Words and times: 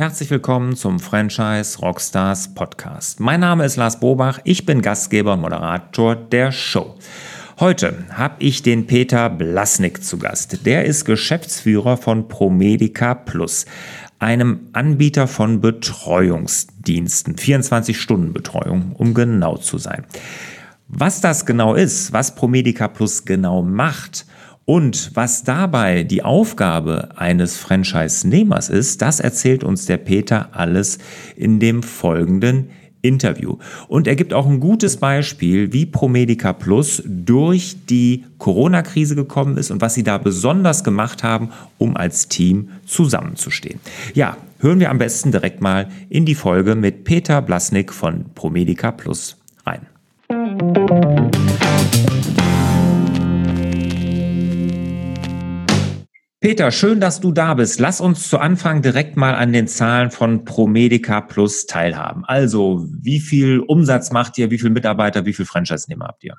Herzlich 0.00 0.30
willkommen 0.30 0.76
zum 0.76 0.98
Franchise 0.98 1.78
Rockstars 1.78 2.54
Podcast. 2.54 3.20
Mein 3.20 3.40
Name 3.40 3.66
ist 3.66 3.76
Lars 3.76 4.00
Bobach, 4.00 4.38
ich 4.44 4.64
bin 4.64 4.80
Gastgeber 4.80 5.34
und 5.34 5.42
Moderator 5.42 6.16
der 6.16 6.52
Show. 6.52 6.94
Heute 7.58 8.06
habe 8.10 8.36
ich 8.38 8.62
den 8.62 8.86
Peter 8.86 9.28
Blasnik 9.28 10.02
zu 10.02 10.16
Gast. 10.16 10.64
Der 10.64 10.86
ist 10.86 11.04
Geschäftsführer 11.04 11.98
von 11.98 12.28
Promedica 12.28 13.14
Plus, 13.14 13.66
einem 14.18 14.70
Anbieter 14.72 15.26
von 15.28 15.60
Betreuungsdiensten, 15.60 17.36
24-Stunden-Betreuung, 17.36 18.92
um 18.96 19.12
genau 19.12 19.58
zu 19.58 19.76
sein. 19.76 20.06
Was 20.88 21.20
das 21.20 21.44
genau 21.44 21.74
ist, 21.74 22.14
was 22.14 22.34
Promedica 22.34 22.88
Plus 22.88 23.26
genau 23.26 23.60
macht 23.60 24.24
und 24.70 25.10
was 25.14 25.42
dabei 25.42 26.04
die 26.04 26.22
Aufgabe 26.22 27.08
eines 27.16 27.56
Franchise-Nehmers 27.56 28.68
ist, 28.68 29.02
das 29.02 29.18
erzählt 29.18 29.64
uns 29.64 29.86
der 29.86 29.96
Peter 29.96 30.50
alles 30.52 30.98
in 31.34 31.58
dem 31.58 31.82
folgenden 31.82 32.70
Interview. 33.02 33.56
Und 33.88 34.06
er 34.06 34.14
gibt 34.14 34.32
auch 34.32 34.46
ein 34.46 34.60
gutes 34.60 34.98
Beispiel, 34.98 35.72
wie 35.72 35.86
Promedica 35.86 36.52
Plus 36.52 37.02
durch 37.04 37.78
die 37.88 38.24
Corona-Krise 38.38 39.16
gekommen 39.16 39.56
ist 39.56 39.72
und 39.72 39.80
was 39.80 39.94
sie 39.94 40.04
da 40.04 40.18
besonders 40.18 40.84
gemacht 40.84 41.24
haben, 41.24 41.50
um 41.76 41.96
als 41.96 42.28
Team 42.28 42.68
zusammenzustehen. 42.86 43.80
Ja, 44.14 44.36
hören 44.60 44.78
wir 44.78 44.90
am 44.90 44.98
besten 44.98 45.32
direkt 45.32 45.60
mal 45.60 45.88
in 46.10 46.24
die 46.26 46.36
Folge 46.36 46.76
mit 46.76 47.02
Peter 47.02 47.42
Blasnik 47.42 47.92
von 47.92 48.26
Promedica 48.36 48.92
Plus 48.92 49.36
rein. 49.66 49.88
Peter, 56.42 56.70
schön, 56.70 57.00
dass 57.00 57.20
du 57.20 57.32
da 57.32 57.52
bist. 57.52 57.80
Lass 57.80 58.00
uns 58.00 58.30
zu 58.30 58.38
Anfang 58.38 58.80
direkt 58.80 59.14
mal 59.14 59.34
an 59.34 59.52
den 59.52 59.68
Zahlen 59.68 60.10
von 60.10 60.46
Promedica 60.46 61.20
Plus 61.20 61.66
teilhaben. 61.66 62.24
Also, 62.24 62.86
wie 62.98 63.20
viel 63.20 63.60
Umsatz 63.60 64.10
macht 64.10 64.38
ihr, 64.38 64.50
wie 64.50 64.56
viele 64.56 64.70
Mitarbeiter, 64.70 65.26
wie 65.26 65.34
viele 65.34 65.44
Franchise-Nehmer 65.44 66.06
habt 66.06 66.24
ihr? 66.24 66.36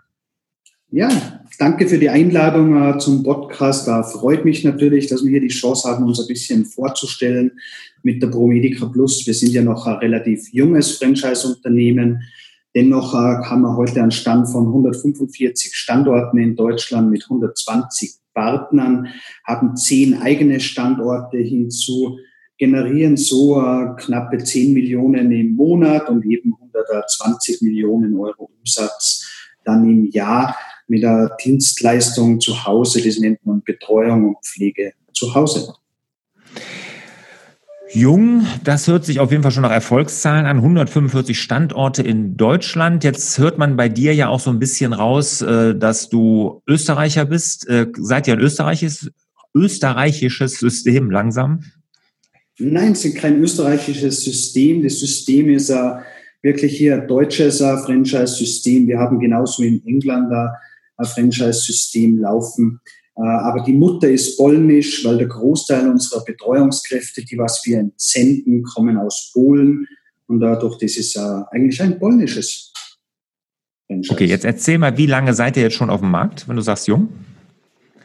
Ja, 0.90 1.44
danke 1.60 1.88
für 1.88 2.00
die 2.00 2.10
Einladung 2.10 2.82
äh, 2.82 2.98
zum 2.98 3.22
Podcast. 3.22 3.88
Da 3.88 4.02
freut 4.02 4.44
mich 4.44 4.64
natürlich, 4.64 5.06
dass 5.06 5.24
wir 5.24 5.30
hier 5.30 5.40
die 5.40 5.50
Chance 5.50 5.88
haben, 5.88 6.04
uns 6.04 6.20
ein 6.20 6.28
bisschen 6.28 6.66
vorzustellen 6.66 7.52
mit 8.02 8.24
der 8.24 8.28
Promedica 8.30 8.88
Plus. 8.88 9.28
Wir 9.28 9.36
sind 9.36 9.52
ja 9.52 9.62
noch 9.62 9.86
ein 9.86 9.98
relativ 9.98 10.52
junges 10.52 10.98
Franchise-Unternehmen. 10.98 12.24
Dennoch 12.74 13.14
äh, 13.14 13.18
haben 13.18 13.62
wir 13.62 13.78
heute 13.78 14.02
einen 14.02 14.10
Stand 14.10 14.50
von 14.50 14.66
145 14.66 15.76
Standorten 15.76 16.40
in 16.40 16.56
Deutschland 16.56 17.12
mit 17.12 17.24
120 17.24 18.21
Partnern, 18.34 19.08
haben 19.46 19.76
zehn 19.76 20.22
eigene 20.22 20.60
Standorte 20.60 21.38
hinzu, 21.38 22.18
generieren 22.58 23.18
so 23.18 23.60
äh, 23.60 23.96
knappe 23.98 24.38
10 24.38 24.74
Millionen 24.74 25.32
im 25.32 25.56
Monat 25.56 26.10
und 26.10 26.24
eben 26.26 26.54
120 26.54 27.62
Millionen 27.64 28.16
Euro 28.16 28.52
Umsatz 28.60 29.28
dann 29.64 29.84
im 29.90 30.06
Jahr 30.12 30.56
mit 30.88 31.04
der 31.04 31.36
Dienstleistung 31.44 32.40
zu 32.40 32.66
Hause, 32.66 33.02
das 33.02 33.18
nennt 33.18 33.46
man 33.46 33.62
Betreuung 33.64 34.30
und 34.30 34.46
Pflege 34.46 34.94
zu 35.14 35.34
Hause. 35.34 35.74
Jung, 37.94 38.46
das 38.64 38.88
hört 38.88 39.04
sich 39.04 39.20
auf 39.20 39.32
jeden 39.32 39.44
Fall 39.44 39.52
schon 39.52 39.64
nach 39.64 39.72
Erfolgszahlen 39.72 40.46
an. 40.46 40.58
145 40.58 41.40
Standorte 41.40 42.02
in 42.02 42.38
Deutschland. 42.38 43.04
Jetzt 43.04 43.38
hört 43.38 43.58
man 43.58 43.76
bei 43.76 43.90
dir 43.90 44.16
ja 44.16 44.30
auch 44.30 44.40
so 44.40 44.50
ein 44.50 44.60
bisschen 44.60 44.94
raus, 44.94 45.42
äh, 45.42 45.76
dass 45.76 46.08
du 46.08 46.62
Österreicher 46.68 47.26
bist. 47.26 47.68
Äh, 47.68 47.88
seid 47.98 48.28
ihr 48.28 48.36
ein 48.36 48.40
österreichisches, 48.40 49.12
österreichisches 49.54 50.60
System 50.60 51.12
langsam? 51.12 51.64
Nein, 52.60 52.94
es 52.94 53.04
ist 53.04 53.18
kein 53.18 53.42
österreichisches 53.42 54.24
System. 54.24 54.84
Das 54.84 55.00
System 55.00 55.50
ist 55.50 55.70
uh, 55.70 55.96
wirklich 56.42 56.78
hier 56.78 57.02
ein 57.02 57.08
deutsches 57.08 57.58
Franchise-System. 57.58 58.88
Wir 58.88 59.00
haben 59.00 59.20
genauso 59.20 59.64
in 59.64 59.86
England 59.86 60.32
ein 60.32 61.06
Franchise-System 61.06 62.20
laufen. 62.20 62.80
Äh, 63.22 63.28
aber 63.28 63.62
die 63.62 63.74
Mutter 63.74 64.10
ist 64.10 64.38
polnisch, 64.38 65.06
weil 65.06 65.18
der 65.18 65.28
Großteil 65.28 65.88
unserer 65.90 66.24
Betreuungskräfte, 66.24 67.24
die 67.24 67.38
was 67.38 67.62
wir 67.66 67.78
entsenden, 67.80 68.64
kommen 68.64 68.98
aus 68.98 69.30
Polen. 69.34 69.88
Und 70.28 70.40
dadurch, 70.40 70.78
das 70.78 70.98
ist 70.98 71.18
eigentlich 71.18 71.82
ein 71.82 72.00
polnisches. 72.00 72.72
Franchise. 73.88 74.14
Okay, 74.14 74.26
jetzt 74.26 74.46
erzähl 74.46 74.78
mal, 74.78 74.98
wie 74.98 75.06
lange 75.06 75.34
seid 75.34 75.58
ihr 75.58 75.64
jetzt 75.64 75.76
schon 75.76 75.90
auf 75.90 76.00
dem 76.00 76.12
Markt, 76.12 76.48
wenn 76.48 76.56
du 76.56 76.62
sagst 76.62 76.88
jung? 76.88 77.10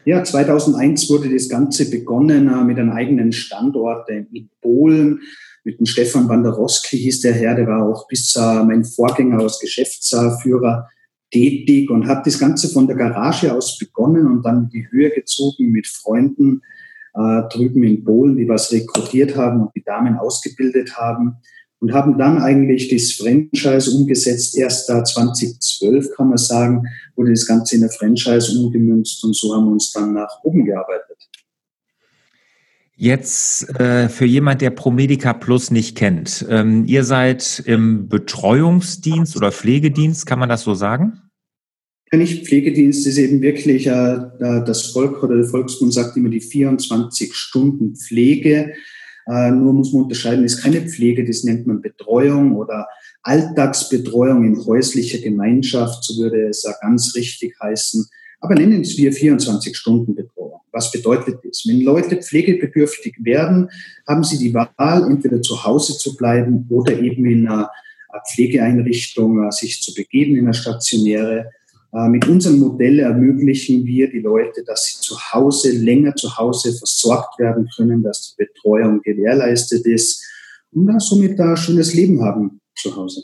Ja, 0.05 0.23
2001 0.23 1.09
wurde 1.09 1.29
das 1.29 1.49
Ganze 1.49 1.89
begonnen 1.89 2.49
äh, 2.49 2.63
mit 2.63 2.77
einem 2.77 2.91
eigenen 2.91 3.31
Standort 3.31 4.09
in 4.09 4.49
Polen. 4.61 5.21
Mit 5.63 5.79
dem 5.79 5.85
Stefan 5.85 6.27
Banderowski 6.27 6.97
hieß 6.97 7.21
der 7.21 7.33
Herr, 7.33 7.55
der 7.55 7.67
war 7.67 7.83
auch 7.83 8.07
bis 8.07 8.33
mein 8.37 8.85
Vorgänger 8.85 9.39
als 9.39 9.59
Geschäftsführer 9.59 10.87
tätig 11.31 11.89
und 11.89 12.07
habe 12.07 12.21
das 12.25 12.39
Ganze 12.39 12.69
von 12.69 12.87
der 12.87 12.95
Garage 12.95 13.53
aus 13.53 13.77
begonnen 13.77 14.27
und 14.27 14.45
dann 14.45 14.63
in 14.63 14.69
die 14.69 14.87
Höhe 14.91 15.09
gezogen 15.09 15.71
mit 15.71 15.87
Freunden 15.87 16.61
äh, 17.13 17.41
drüben 17.49 17.83
in 17.83 18.03
Polen, 18.03 18.37
die 18.37 18.47
was 18.47 18.71
rekrutiert 18.71 19.35
haben 19.35 19.61
und 19.61 19.75
die 19.75 19.83
Damen 19.83 20.17
ausgebildet 20.17 20.97
haben 20.97 21.37
und 21.79 21.93
haben 21.93 22.17
dann 22.17 22.39
eigentlich 22.39 22.89
das 22.89 23.13
Franchise 23.13 23.91
umgesetzt. 23.91 24.57
Erst 24.57 24.89
da 24.89 25.03
2012 25.03 26.11
kann 26.15 26.29
man 26.29 26.37
sagen, 26.37 26.83
wurde 27.15 27.31
das 27.31 27.45
Ganze 27.45 27.75
in 27.75 27.81
der 27.81 27.91
Franchise 27.91 28.57
umgemünzt 28.59 29.23
und 29.23 29.35
so 29.35 29.53
haben 29.53 29.65
wir 29.65 29.71
uns 29.73 29.91
dann 29.91 30.13
nach 30.13 30.43
oben 30.43 30.65
gearbeitet. 30.65 31.17
Jetzt 32.99 33.79
äh, 33.79 34.09
für 34.09 34.25
jemand, 34.25 34.61
der 34.61 34.71
Promedica 34.71 35.33
Plus 35.33 35.69
nicht 35.69 35.95
kennt. 35.95 36.43
Ähm, 36.49 36.83
ihr 36.85 37.03
seid 37.03 37.61
im 37.63 38.09
Betreuungsdienst 38.09 39.37
oder 39.37 39.51
Pflegedienst, 39.51 40.25
kann 40.25 40.39
man 40.39 40.49
das 40.49 40.63
so 40.63 40.73
sagen? 40.73 41.21
Ja, 42.11 42.17
nicht 42.17 42.47
Pflegedienst 42.47 43.05
ist 43.05 43.19
eben 43.19 43.43
wirklich 43.43 43.85
äh, 43.85 44.17
das 44.39 44.87
Volk 44.87 45.21
oder 45.21 45.35
der 45.35 45.45
Volksmund 45.45 45.93
sagt 45.93 46.17
immer 46.17 46.29
die 46.29 46.41
24 46.41 47.35
Stunden 47.35 47.95
Pflege. 47.95 48.73
Äh, 49.27 49.51
nur 49.51 49.73
muss 49.73 49.93
man 49.93 50.03
unterscheiden, 50.03 50.43
ist 50.43 50.63
keine 50.63 50.81
Pflege, 50.81 51.23
das 51.23 51.43
nennt 51.43 51.67
man 51.67 51.81
Betreuung 51.81 52.55
oder 52.55 52.87
Alltagsbetreuung 53.21 54.43
in 54.43 54.65
häuslicher 54.65 55.19
Gemeinschaft, 55.19 56.03
so 56.03 56.19
würde 56.19 56.47
es 56.47 56.65
ganz 56.81 57.13
richtig 57.13 57.53
heißen. 57.61 58.07
Aber 58.39 58.55
nennen 58.55 58.81
es 58.81 58.97
wir 58.97 59.13
24 59.13 59.77
Stunden 59.77 60.15
Betreuung. 60.15 60.36
Was 60.77 60.91
bedeutet 60.91 61.39
das? 61.43 61.63
Wenn 61.65 61.81
Leute 61.81 62.17
pflegebedürftig 62.17 63.15
werden, 63.21 63.69
haben 64.07 64.23
sie 64.23 64.37
die 64.37 64.53
Wahl, 64.53 65.09
entweder 65.09 65.41
zu 65.41 65.63
Hause 65.63 65.97
zu 65.97 66.15
bleiben 66.15 66.67
oder 66.69 66.99
eben 66.99 67.25
in 67.25 67.47
einer 67.47 67.71
Pflegeeinrichtung 68.31 69.47
äh, 69.47 69.51
sich 69.51 69.81
zu 69.81 69.91
begeben, 69.95 70.35
in 70.35 70.45
einer 70.45 70.53
stationäre. 70.53 71.49
Äh, 71.93 72.09
mit 72.09 72.27
unserem 72.27 72.59
Modell 72.59 72.99
ermöglichen 72.99 73.85
wir 73.85 74.11
die 74.11 74.19
Leute, 74.19 74.63
dass 74.63 74.85
sie 74.85 75.01
zu 75.01 75.17
Hause, 75.33 75.71
länger 75.71 76.15
zu 76.15 76.37
Hause 76.37 76.71
versorgt 76.77 77.39
werden 77.39 77.67
können, 77.75 78.03
dass 78.03 78.35
die 78.35 78.45
Betreuung 78.45 79.01
gewährleistet 79.01 79.83
ist 79.87 80.23
und 80.71 81.01
somit 81.01 81.39
ein 81.39 81.57
schönes 81.57 81.95
Leben 81.95 82.21
haben 82.21 82.61
zu 82.75 82.95
Hause. 82.95 83.23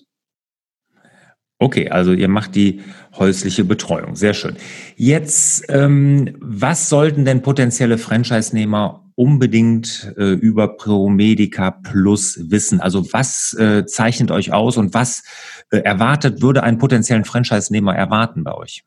Okay, 1.63 1.89
also 1.89 2.11
ihr 2.11 2.27
macht 2.27 2.55
die 2.55 2.81
häusliche 3.17 3.63
Betreuung. 3.63 4.17
Sehr 4.17 4.33
schön. 4.33 4.57
Jetzt, 4.97 5.63
ähm, 5.69 6.35
was 6.41 6.89
sollten 6.89 7.23
denn 7.23 7.41
potenzielle 7.41 7.97
Franchise-Nehmer 7.97 9.09
unbedingt 9.15 10.13
äh, 10.17 10.33
über 10.33 10.75
ProMedica 10.75 11.71
Plus 11.71 12.37
wissen? 12.49 12.81
Also 12.81 13.13
was 13.13 13.55
äh, 13.57 13.85
zeichnet 13.85 14.29
euch 14.29 14.51
aus 14.51 14.75
und 14.75 14.93
was 14.93 15.23
äh, 15.71 15.77
erwartet, 15.77 16.41
würde 16.41 16.63
einen 16.63 16.79
potenziellen 16.79 17.23
Franchise-Nehmer 17.23 17.95
erwarten 17.95 18.43
bei 18.43 18.53
euch? 18.55 18.83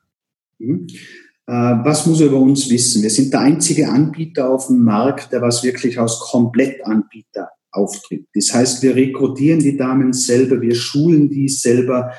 Mhm. 0.59 0.85
Äh, 1.47 1.51
was 1.51 2.05
muss 2.05 2.21
er 2.21 2.27
über 2.27 2.37
uns 2.37 2.69
wissen? 2.69 3.01
Wir 3.01 3.09
sind 3.09 3.33
der 3.33 3.39
einzige 3.39 3.89
Anbieter 3.89 4.51
auf 4.51 4.67
dem 4.67 4.83
Markt, 4.83 5.31
der 5.33 5.41
was 5.41 5.63
wirklich 5.63 5.99
als 5.99 6.19
Komplettanbieter 6.19 7.49
auftritt. 7.71 8.27
Das 8.33 8.53
heißt, 8.53 8.83
wir 8.83 8.95
rekrutieren 8.95 9.59
die 9.59 9.77
Damen 9.77 10.13
selber, 10.13 10.61
wir 10.61 10.75
schulen 10.75 11.29
die 11.29 11.47
selber, 11.47 12.11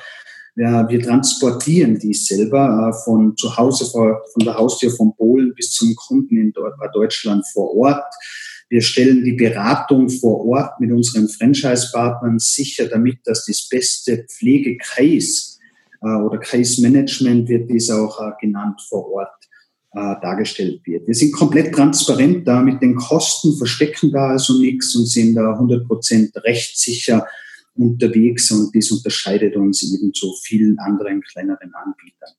ja, 0.55 0.87
wir 0.89 1.01
transportieren 1.01 1.99
die 1.99 2.13
selber 2.13 2.89
äh, 2.89 3.03
von 3.03 3.35
zu 3.37 3.55
Hause, 3.55 3.85
von 3.85 4.17
der 4.43 4.55
Haustür 4.55 4.91
von 4.91 5.15
Polen 5.15 5.53
bis 5.55 5.71
zum 5.71 5.95
Kunden 5.95 6.37
in 6.37 6.53
Deutschland 6.93 7.45
vor 7.53 7.75
Ort. 7.75 8.13
Wir 8.69 8.81
stellen 8.81 9.23
die 9.23 9.33
Beratung 9.33 10.09
vor 10.09 10.45
Ort 10.45 10.79
mit 10.79 10.91
unseren 10.91 11.27
Franchise-Partnern 11.27 12.39
sicher, 12.39 12.87
damit 12.87 13.19
dass 13.25 13.45
das 13.45 13.67
beste 13.69 14.25
Pflegecase 14.29 15.59
äh, 16.01 16.07
oder 16.07 16.37
Case 16.39 16.81
Management 16.81 17.47
wird 17.47 17.69
dies 17.69 17.89
auch 17.89 18.19
äh, 18.19 18.31
genannt 18.41 18.81
vor 18.87 19.11
Ort 19.11 19.29
dargestellt 19.91 20.81
wird. 20.85 21.07
Wir 21.07 21.15
sind 21.15 21.33
komplett 21.33 21.73
transparent 21.73 22.47
da 22.47 22.61
mit 22.61 22.79
den 22.79 22.95
Kosten, 22.95 23.57
verstecken 23.57 24.11
da 24.11 24.27
also 24.27 24.59
nichts 24.59 24.95
und 24.95 25.07
sind 25.07 25.33
da 25.33 25.59
100% 25.59 26.43
rechtssicher 26.43 27.25
unterwegs 27.75 28.51
und 28.51 28.75
das 28.75 28.91
unterscheidet 28.91 29.55
uns 29.55 29.83
eben 29.83 30.13
zu 30.13 30.33
vielen 30.43 30.77
anderen 30.79 31.21
kleineren 31.21 31.73
Anbietern. 31.73 32.33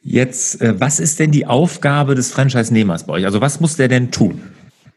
Jetzt, 0.00 0.60
äh, 0.60 0.80
was 0.80 1.00
ist 1.00 1.18
denn 1.18 1.32
die 1.32 1.46
Aufgabe 1.46 2.14
des 2.14 2.30
Franchise-Nehmers 2.30 3.04
bei 3.04 3.14
euch? 3.14 3.26
Also 3.26 3.40
was 3.40 3.60
muss 3.60 3.76
der 3.76 3.88
denn 3.88 4.10
tun? 4.10 4.40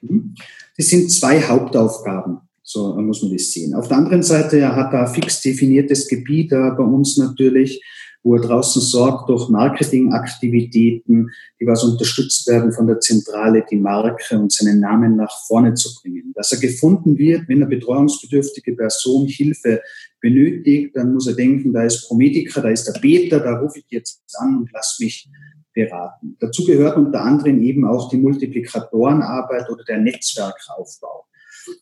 Mhm. 0.02 0.36
Das 0.78 0.88
sind 0.88 1.12
zwei 1.12 1.42
Hauptaufgaben. 1.42 2.40
So 2.64 2.96
muss 2.96 3.22
man 3.22 3.34
das 3.34 3.52
sehen. 3.52 3.74
Auf 3.74 3.90
der 3.90 3.98
anderen 3.98 4.24
Seite 4.24 4.58
er 4.58 4.76
hat 4.76 4.94
er 4.94 5.08
fix 5.08 5.42
definiertes 5.42 6.08
Gebiet 6.08 6.52
äh, 6.54 6.72
bei 6.78 6.84
uns 6.84 7.18
natürlich, 7.18 7.82
wo 8.24 8.36
er 8.36 8.42
draußen 8.42 8.82
sorgt 8.82 9.30
durch 9.30 9.50
Marketingaktivitäten, 9.50 11.32
die 11.60 11.66
was 11.66 11.84
unterstützt 11.84 12.48
werden 12.48 12.72
von 12.72 12.88
der 12.88 13.00
Zentrale, 13.00 13.66
die 13.70 13.78
Marke 13.78 14.38
und 14.38 14.52
seinen 14.52 14.80
Namen 14.80 15.16
nach 15.16 15.34
vorne 15.48 15.74
zu 15.74 15.90
bringen. 16.02 16.32
Dass 16.36 16.52
er 16.52 16.60
gefunden 16.60 17.18
wird, 17.18 17.48
wenn 17.48 17.58
eine 17.58 17.68
betreuungsbedürftige 17.68 18.76
Person 18.76 19.28
Hilfe 19.28 19.82
benötigt, 20.20 20.96
dann 20.96 21.14
muss 21.14 21.28
er 21.28 21.34
denken, 21.34 21.74
da 21.74 21.84
ist 21.84 22.08
Promedica, 22.08 22.62
da 22.62 22.70
ist 22.70 22.86
der 22.86 23.00
Beter, 23.00 23.40
da 23.40 23.60
rufe 23.60 23.80
ich 23.80 23.86
jetzt 23.90 24.22
an 24.38 24.58
und 24.58 24.70
lass 24.72 24.98
mich 25.00 25.28
beraten. 25.74 26.38
Dazu 26.40 26.66
gehört 26.66 26.98
unter 26.98 27.22
anderem 27.22 27.62
eben 27.62 27.86
auch 27.86 28.10
die 28.10 28.18
Multiplikatorenarbeit 28.18 29.70
oder 29.70 29.84
der 29.84 30.00
Netzwerkaufbau. 30.00 31.26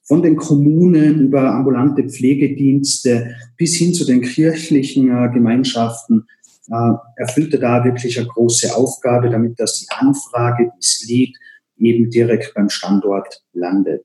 Von 0.03 0.21
den 0.21 0.35
Kommunen 0.35 1.21
über 1.21 1.53
ambulante 1.53 2.03
Pflegedienste 2.03 3.35
bis 3.57 3.75
hin 3.75 3.93
zu 3.93 4.05
den 4.05 4.21
kirchlichen 4.21 5.09
äh, 5.09 5.29
Gemeinschaften 5.33 6.25
äh, 6.69 6.93
erfüllt 7.15 7.53
er 7.53 7.59
da 7.59 7.83
wirklich 7.83 8.17
eine 8.19 8.27
große 8.27 8.75
Aufgabe, 8.75 9.29
damit 9.29 9.59
dass 9.59 9.79
die 9.79 9.87
Anfrage, 9.89 10.71
das 10.75 11.03
Lied 11.07 11.35
eben 11.77 12.09
direkt 12.09 12.53
beim 12.53 12.69
Standort 12.69 13.43
landet. 13.53 14.03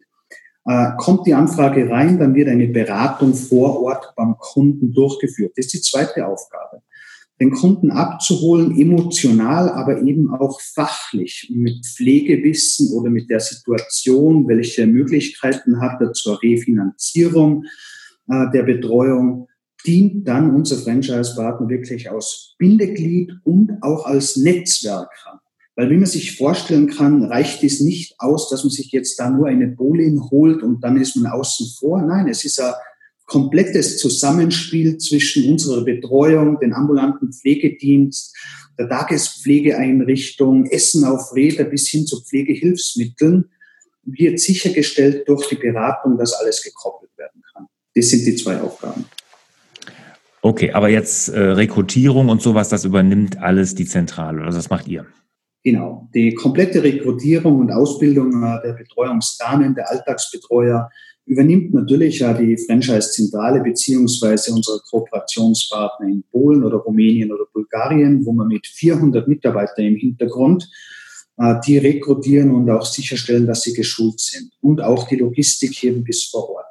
Äh, 0.66 0.92
kommt 0.96 1.26
die 1.26 1.34
Anfrage 1.34 1.90
rein, 1.90 2.18
dann 2.18 2.34
wird 2.34 2.48
eine 2.48 2.68
Beratung 2.68 3.34
vor 3.34 3.82
Ort 3.82 4.14
beim 4.16 4.36
Kunden 4.38 4.92
durchgeführt. 4.92 5.52
Das 5.56 5.66
ist 5.66 5.74
die 5.74 5.80
zweite 5.80 6.26
Aufgabe 6.26 6.83
den 7.40 7.50
Kunden 7.50 7.90
abzuholen, 7.90 8.78
emotional, 8.78 9.69
aber 9.69 10.02
eben 10.02 10.32
auch 10.32 10.60
fachlich 10.60 11.50
mit 11.52 11.84
Pflegewissen 11.84 12.92
oder 12.92 13.10
mit 13.10 13.28
der 13.28 13.40
Situation, 13.40 14.46
welche 14.46 14.86
Möglichkeiten 14.86 15.81
hat 15.81 16.00
er 16.00 16.12
zur 16.12 16.40
Refinanzierung 16.42 17.64
äh, 18.28 18.50
der 18.52 18.62
Betreuung, 18.62 19.48
dient 19.84 20.26
dann 20.26 20.54
unser 20.54 20.76
Franchise-Partner 20.76 21.69
wirklich 21.69 22.10
als 22.10 22.54
Bindeglied 22.58 23.32
und 23.42 23.82
auch 23.82 24.06
als 24.06 24.36
Netzwerker. 24.36 25.42
Weil 25.76 25.90
wie 25.90 25.96
man 25.96 26.06
sich 26.06 26.36
vorstellen 26.36 26.86
kann, 26.86 27.25
reicht 27.25 27.64
es 27.64 27.81
nicht 27.81 28.14
aus, 28.19 28.48
dass 28.48 28.62
man 28.62 28.70
sich 28.70 28.92
jetzt 28.92 29.19
da 29.19 29.28
nur 29.28 29.48
eine 29.48 29.66
Bolin 29.66 30.22
holt 30.31 30.62
und 30.62 30.84
dann 30.84 30.96
ist 30.96 31.16
man 31.16 31.32
außen 31.32 31.66
vor. 31.78 32.00
Nein, 32.00 32.28
es 32.28 32.44
ist 32.44 32.60
ein 32.60 32.72
komplettes 33.26 33.98
Zusammenspiel 33.98 34.98
zwischen 34.98 35.50
unserer 35.50 35.84
Betreuung, 35.84 36.58
den 36.60 36.72
ambulanten 36.72 37.32
Pflegedienst, 37.32 38.36
der 38.78 38.88
Tagespflegeeinrichtung, 38.88 40.66
Essen 40.66 41.04
auf 41.04 41.34
Räder 41.34 41.64
bis 41.64 41.88
hin 41.88 42.06
zu 42.06 42.22
Pflegehilfsmitteln 42.22 43.50
wird 44.06 44.38
sichergestellt 44.38 45.28
durch 45.28 45.48
die 45.48 45.54
Beratung, 45.54 46.18
dass 46.18 46.34
alles 46.34 46.62
gekoppelt 46.62 47.10
werden 47.16 47.42
kann. 47.52 47.66
Das 47.94 48.10
sind 48.10 48.26
die 48.26 48.36
zwei 48.36 48.60
Aufgaben. 48.60 49.06
Okay, 50.42 50.72
aber 50.72 50.90
jetzt 50.90 51.28
äh, 51.28 51.40
Rekrutierung 51.40 52.28
und 52.28 52.42
sowas, 52.42 52.68
das 52.68 52.84
übernimmt 52.84 53.38
alles 53.38 53.74
die 53.74 53.86
Zentrale, 53.86 54.42
also 54.42 54.58
das 54.58 54.68
macht 54.68 54.86
ihr? 54.88 55.06
Genau, 55.62 56.10
die 56.12 56.34
komplette 56.34 56.82
Rekrutierung 56.82 57.60
und 57.60 57.72
Ausbildung 57.72 58.42
äh, 58.42 58.60
der 58.62 58.74
Betreuungsdamen, 58.74 59.74
der 59.74 59.90
Alltagsbetreuer, 59.90 60.90
übernimmt 61.26 61.72
natürlich 61.72 62.18
ja 62.18 62.34
die 62.34 62.56
Franchise-Zentrale 62.56 63.60
beziehungsweise 63.60 64.52
unsere 64.52 64.80
Kooperationspartner 64.90 66.06
in 66.06 66.24
Polen 66.30 66.64
oder 66.64 66.76
Rumänien 66.76 67.32
oder 67.32 67.44
Bulgarien, 67.52 68.24
wo 68.24 68.32
man 68.32 68.48
mit 68.48 68.66
400 68.66 69.26
Mitarbeitern 69.26 69.86
im 69.86 69.96
Hintergrund 69.96 70.68
äh, 71.38 71.54
die 71.66 71.78
rekrutieren 71.78 72.50
und 72.50 72.68
auch 72.70 72.84
sicherstellen, 72.84 73.46
dass 73.46 73.62
sie 73.62 73.72
geschult 73.72 74.20
sind 74.20 74.52
und 74.60 74.80
auch 74.80 75.08
die 75.08 75.16
Logistik 75.16 75.72
hier 75.74 75.92
bis 75.94 76.24
vor 76.24 76.50
Ort. 76.50 76.64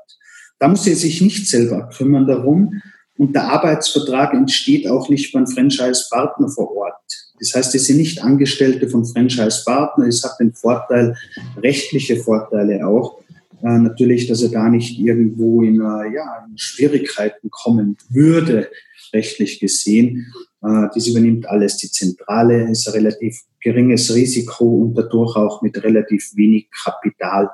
Da 0.59 0.67
muss 0.67 0.83
sie 0.83 0.93
sich 0.93 1.21
nicht 1.21 1.47
selber 1.49 1.89
kümmern 1.89 2.27
darum 2.27 2.81
und 3.17 3.35
der 3.35 3.51
Arbeitsvertrag 3.51 4.33
entsteht 4.33 4.87
auch 4.87 5.09
nicht 5.09 5.33
beim 5.33 5.47
Franchise-Partner 5.47 6.47
vor 6.49 6.75
Ort. 6.75 6.93
Das 7.39 7.53
heißt, 7.55 7.75
es 7.75 7.87
sind 7.87 7.97
nicht 7.97 8.23
Angestellte 8.23 8.87
von 8.87 9.03
Franchise-Partner. 9.05 10.07
Es 10.07 10.23
hat 10.23 10.39
den 10.39 10.53
Vorteil, 10.53 11.15
rechtliche 11.57 12.15
Vorteile 12.15 12.87
auch, 12.87 13.22
äh, 13.63 13.77
natürlich, 13.77 14.27
dass 14.27 14.41
er 14.41 14.49
da 14.49 14.67
nicht 14.67 14.99
irgendwo 14.99 15.61
in, 15.61 15.75
äh, 15.75 16.13
ja, 16.13 16.45
in 16.49 16.57
Schwierigkeiten 16.57 17.49
kommen 17.49 17.97
würde, 18.09 18.69
rechtlich 19.13 19.59
gesehen. 19.61 20.33
Äh, 20.61 20.87
dies 20.93 21.07
übernimmt 21.07 21.47
alles 21.47 21.77
die 21.77 21.89
Zentrale, 21.89 22.69
ist 22.69 22.87
ein 22.87 22.93
relativ 22.93 23.39
geringes 23.61 24.13
Risiko 24.13 24.65
und 24.65 24.95
dadurch 24.95 25.37
auch 25.37 25.61
mit 25.61 25.81
relativ 25.81 26.31
wenig 26.35 26.67
Kapital 26.83 27.49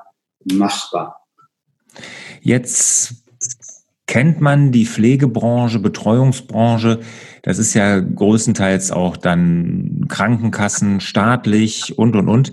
machbar. 0.52 1.24
Jetzt 2.40 3.14
kennt 4.06 4.40
man 4.40 4.72
die 4.72 4.86
Pflegebranche, 4.86 5.78
Betreuungsbranche. 5.78 6.98
Das 7.42 7.60
ist 7.60 7.74
ja 7.74 8.00
größtenteils 8.00 8.90
auch 8.90 9.16
dann 9.16 10.06
Krankenkassen, 10.08 11.00
staatlich 11.00 11.96
und, 11.96 12.16
und, 12.16 12.28
und. 12.28 12.52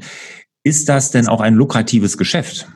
Ist 0.61 0.89
das 0.89 1.09
denn 1.09 1.27
auch 1.27 1.41
ein 1.41 1.55
lukratives 1.55 2.19
Geschäft? 2.19 2.67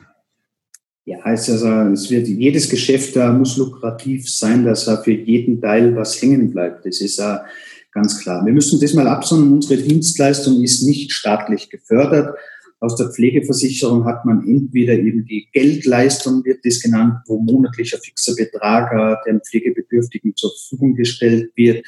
Ja, 1.04 1.18
heißt 1.24 1.50
also, 1.50 1.68
es 1.92 2.10
wird 2.10 2.28
jedes 2.28 2.68
Geschäft 2.68 3.16
da 3.16 3.32
muss 3.32 3.56
lukrativ 3.56 4.30
sein, 4.30 4.64
dass 4.64 4.86
er 4.86 5.02
für 5.02 5.12
jeden 5.12 5.60
Teil 5.60 5.96
was 5.96 6.20
hängen 6.22 6.52
bleibt. 6.52 6.86
Das 6.86 7.00
ist 7.00 7.18
ja 7.18 7.44
ganz 7.90 8.20
klar. 8.20 8.44
Wir 8.46 8.52
müssen 8.52 8.80
das 8.80 8.94
mal 8.94 9.08
absondern. 9.08 9.52
Unsere 9.52 9.82
Dienstleistung 9.82 10.62
ist 10.62 10.82
nicht 10.82 11.12
staatlich 11.12 11.70
gefördert. 11.70 12.36
Aus 12.82 12.96
der 12.96 13.10
Pflegeversicherung 13.10 14.04
hat 14.06 14.24
man 14.24 14.44
entweder 14.44 14.94
eben 14.94 15.24
die 15.24 15.46
Geldleistung, 15.52 16.44
wird 16.44 16.64
das 16.64 16.80
genannt, 16.80 17.20
wo 17.28 17.38
monatlicher 17.38 17.96
fixer 17.98 18.34
Betrag 18.34 18.90
äh, 18.92 19.30
den 19.30 19.40
Pflegebedürftigen 19.40 20.34
zur 20.34 20.50
Verfügung 20.50 20.96
gestellt 20.96 21.52
wird, 21.54 21.86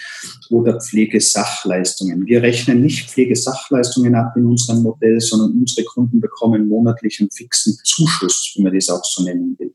oder 0.51 0.81
Pflegesachleistungen. 0.81 2.25
Wir 2.27 2.43
rechnen 2.43 2.81
nicht 2.81 3.11
Pflegesachleistungen 3.11 4.15
ab 4.15 4.35
in 4.37 4.47
unserem 4.47 4.85
Modell, 4.85 5.21
sondern 5.21 5.59
unsere 5.59 5.85
Kunden 5.85 6.21
bekommen 6.21 6.69
monatlich 6.69 7.19
einen 7.19 7.31
fixen 7.33 7.77
Zuschuss, 7.83 8.53
wie 8.55 8.63
man 8.63 8.73
das 8.73 8.89
auch 8.89 9.03
so 9.03 9.25
nennen 9.25 9.57
will. 9.59 9.75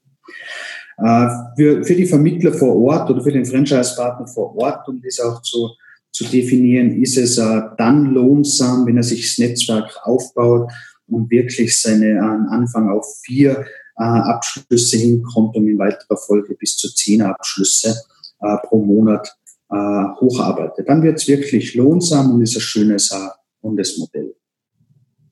Äh, 0.99 1.83
für, 1.83 1.95
die 1.95 2.05
Vermittler 2.05 2.53
vor 2.53 2.77
Ort 2.77 3.09
oder 3.09 3.21
für 3.21 3.33
den 3.33 3.43
Franchise-Partner 3.43 4.25
vor 4.27 4.55
Ort, 4.55 4.87
um 4.87 5.01
das 5.01 5.19
auch 5.19 5.41
zu, 5.41 5.71
zu 6.13 6.23
definieren, 6.23 7.01
ist 7.01 7.17
es 7.17 7.37
uh, 7.37 7.61
dann 7.77 8.13
lohnsam, 8.13 8.85
wenn 8.85 8.95
er 8.95 9.03
sich 9.03 9.21
das 9.21 9.37
Netzwerk 9.37 9.97
aufbaut 10.03 10.71
und 11.11 11.29
wirklich 11.31 11.79
seine 11.79 12.21
Anfang 12.49 12.89
auf 12.89 13.05
vier 13.23 13.65
äh, 13.97 14.03
Abschlüsse 14.03 14.97
hinkommt 14.97 15.55
und 15.55 15.67
in 15.67 15.77
weiterer 15.77 16.17
Folge 16.17 16.55
bis 16.55 16.77
zu 16.77 16.93
zehn 16.93 17.21
Abschlüsse 17.21 17.95
äh, 18.41 18.57
pro 18.63 18.83
Monat 18.83 19.35
äh, 19.69 19.75
hocharbeitet. 19.75 20.87
Dann 20.87 21.03
wird 21.03 21.17
es 21.17 21.27
wirklich 21.27 21.75
lohnsam 21.75 22.31
und 22.31 22.41
ist 22.41 22.55
ein 22.55 22.61
schönes 22.61 23.13
Bundesmodell. 23.61 24.33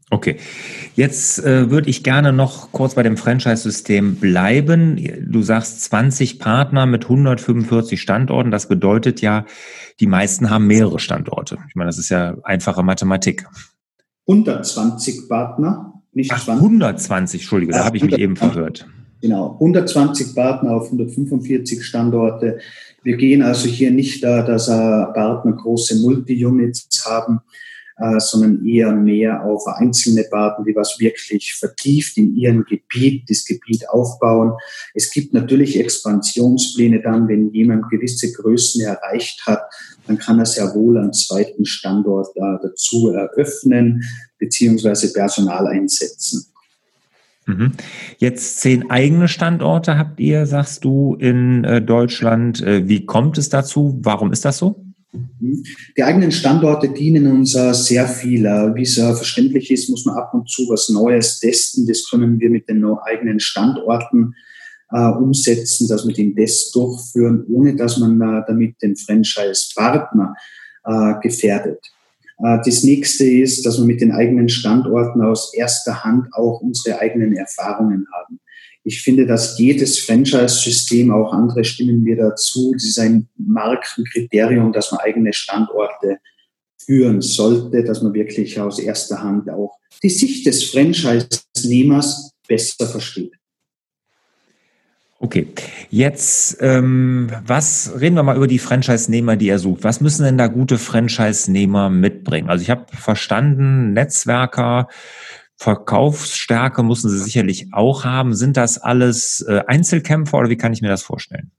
Okay, 0.10 0.38
jetzt 0.96 1.44
äh, 1.44 1.70
würde 1.70 1.90
ich 1.90 2.02
gerne 2.02 2.32
noch 2.32 2.72
kurz 2.72 2.96
bei 2.96 3.04
dem 3.04 3.18
Franchise-System 3.18 4.16
bleiben. 4.16 5.26
Du 5.30 5.42
sagst 5.42 5.82
20 5.84 6.40
Partner 6.40 6.86
mit 6.86 7.04
145 7.04 8.02
Standorten. 8.02 8.50
Das 8.50 8.70
bedeutet 8.70 9.20
ja, 9.20 9.46
die 10.00 10.08
meisten 10.08 10.50
haben 10.50 10.66
mehrere 10.66 11.00
Standorte. 11.00 11.58
Ich 11.68 11.76
meine, 11.76 11.90
das 11.90 11.98
ist 11.98 12.08
ja 12.08 12.38
einfache 12.44 12.84
Mathematik. 12.84 13.48
120 14.28 15.30
Partner, 15.30 16.02
nicht 16.14 16.32
Ach, 16.32 16.44
20. 16.44 16.64
120, 16.64 17.42
Entschuldige, 17.42 17.74
da 17.74 17.86
habe 17.86 17.98
ich 17.98 18.04
mich 18.04 18.18
eben 18.18 18.36
verhört. 18.36 18.88
Genau, 19.22 19.54
120 19.54 20.36
Partner 20.36 20.76
auf 20.76 20.86
145 20.86 21.84
Standorte. 21.84 22.60
Wir 23.04 23.18
gehen 23.18 23.42
also 23.42 23.68
hier 23.68 23.92
nicht 23.92 24.24
da, 24.24 24.44
dass 24.44 24.68
Partner 24.68 25.56
große 25.56 26.02
Multi-Units 26.02 27.06
haben, 27.06 27.40
äh, 28.00 28.20
sondern 28.20 28.66
eher 28.66 28.92
mehr 28.92 29.44
auf 29.44 29.66
einzelne 29.68 30.24
Partner, 30.30 30.66
die 30.66 30.76
was 30.76 31.00
wirklich 31.00 31.56
vertieft 31.56 32.18
in 32.18 32.36
ihrem 32.36 32.64
Gebiet, 32.66 33.30
das 33.30 33.46
Gebiet 33.46 33.90
aufbauen. 33.90 34.54
Es 34.94 35.12
gibt 35.12 35.34
natürlich 35.34 35.80
Expansionspläne 35.80 37.02
dann, 37.02 37.28
wenn 37.28 37.52
jemand 37.54 37.90
gewisse 37.90 38.32
Größen 38.32 38.82
erreicht 38.86 39.46
hat, 39.46 39.62
dann 40.06 40.18
kann 40.18 40.40
er 40.40 40.46
sehr 40.46 40.74
wohl 40.76 40.98
einen 40.98 41.14
zweiten 41.14 41.66
Standort 41.66 42.36
äh, 42.36 42.58
dazu 42.62 43.10
eröffnen 43.10 44.04
beziehungsweise 44.38 45.12
Personal 45.12 45.68
einsetzen. 45.68 46.46
Mhm. 47.48 47.72
Jetzt 48.18 48.60
zehn 48.60 48.92
eigene 48.92 49.28
Standorte 49.28 49.98
habt 49.98 50.20
ihr, 50.20 50.46
sagst 50.46 50.84
du, 50.84 51.16
in 51.16 51.64
äh, 51.64 51.82
Deutschland. 51.82 52.62
Äh, 52.62 52.88
wie 52.88 53.06
kommt 53.06 53.38
es 53.38 53.50
dazu? 53.50 53.98
Warum 54.02 54.32
ist 54.32 54.46
das 54.46 54.58
so? 54.58 54.87
Mhm. 55.12 55.64
Die 55.98 56.04
eigenen 56.04 56.32
Standorte 56.32 56.90
dienen 56.90 57.28
uns 57.28 57.52
sehr 57.52 58.08
viel. 58.08 58.46
Äh, 58.46 58.76
wie 58.76 58.84
es 58.84 58.96
verständlich 58.96 59.72
ist, 59.72 59.90
muss 59.90 60.06
man 60.06 60.16
ab 60.16 60.34
und 60.34 60.50
zu 60.50 60.64
was 60.70 60.90
Neues 60.90 61.40
testen. 61.40 61.88
Das 61.88 62.10
können 62.10 62.40
wir 62.40 62.50
mit 62.50 62.68
den 62.70 62.84
eigenen 63.06 63.40
Standorten 63.40 64.36
äh, 64.92 65.10
umsetzen, 65.10 65.88
dass 65.88 66.08
wir 66.08 66.14
den 66.14 66.36
Test 66.36 66.76
durchführen, 66.76 67.46
ohne 67.50 67.76
dass 67.76 67.98
man 67.98 68.20
damit 68.48 68.82
den 68.82 68.96
Franchise-Partner 68.96 70.34
äh, 70.88 71.14
gefährdet. 71.22 71.80
Äh, 72.40 72.60
das 72.66 72.84
nächste 72.84 73.26
ist, 73.26 73.66
dass 73.66 73.78
wir 73.78 73.86
mit 73.86 74.02
den 74.02 74.12
eigenen 74.12 74.50
Standorten 74.50 75.22
aus 75.22 75.54
erster 75.54 76.04
Hand 76.04 76.28
auch 76.34 76.62
unsere 76.62 77.00
eigenen 77.00 77.36
Erfahrungen 77.36 78.08
haben. 78.14 78.40
Ich 78.88 79.02
finde, 79.02 79.26
dass 79.26 79.60
jedes 79.60 80.00
Franchise-System, 80.00 81.12
auch 81.12 81.34
andere 81.34 81.66
stimmen 81.66 82.04
mir 82.04 82.16
dazu, 82.16 82.72
das 82.72 82.86
ist 82.86 82.98
ein 82.98 83.28
Markenkriterium, 83.36 84.72
dass 84.72 84.94
man 84.94 85.02
eigene 85.02 85.34
Standorte 85.34 86.20
führen 86.78 87.20
sollte, 87.20 87.84
dass 87.84 88.02
man 88.02 88.14
wirklich 88.14 88.58
aus 88.58 88.80
erster 88.80 89.22
Hand 89.22 89.50
auch 89.50 89.78
die 90.02 90.10
Sicht 90.10 90.46
des 90.46 90.64
Franchise-Nehmers 90.72 92.32
besser 92.48 92.88
versteht. 92.88 93.34
Okay, 95.20 95.48
jetzt 95.90 96.60
ähm, 96.62 97.30
was 97.46 97.92
reden 98.00 98.16
wir 98.16 98.24
mal 98.24 98.38
über 98.38 98.48
die 98.48 98.60
Franchise-Nehmer, 98.60 99.36
die 99.36 99.50
er 99.50 99.60
sucht. 99.60 99.84
Was 99.84 100.00
müssen 100.00 100.24
denn 100.24 100.38
da 100.38 100.48
gute 100.48 100.78
Franchise-Nehmer 100.78 101.90
mitbringen? 101.90 102.50
Also 102.50 102.62
ich 102.62 102.70
habe 102.70 102.86
verstanden, 102.96 103.92
Netzwerker, 103.92 104.88
Verkaufsstärke 105.58 106.84
müssen 106.84 107.10
sie 107.10 107.20
sicherlich 107.20 107.68
auch 107.74 108.04
haben. 108.04 108.36
Sind 108.36 108.58
das 108.58 108.78
alles 108.78 109.46
äh, 109.48 109.62
Einzelkämpfer 109.68 110.38
oder 110.38 110.50
wie 110.50 110.58
kann 110.58 110.74
ich 110.74 110.82
mir 110.82 110.90
das 110.90 111.02
vorstellen? 111.02 111.52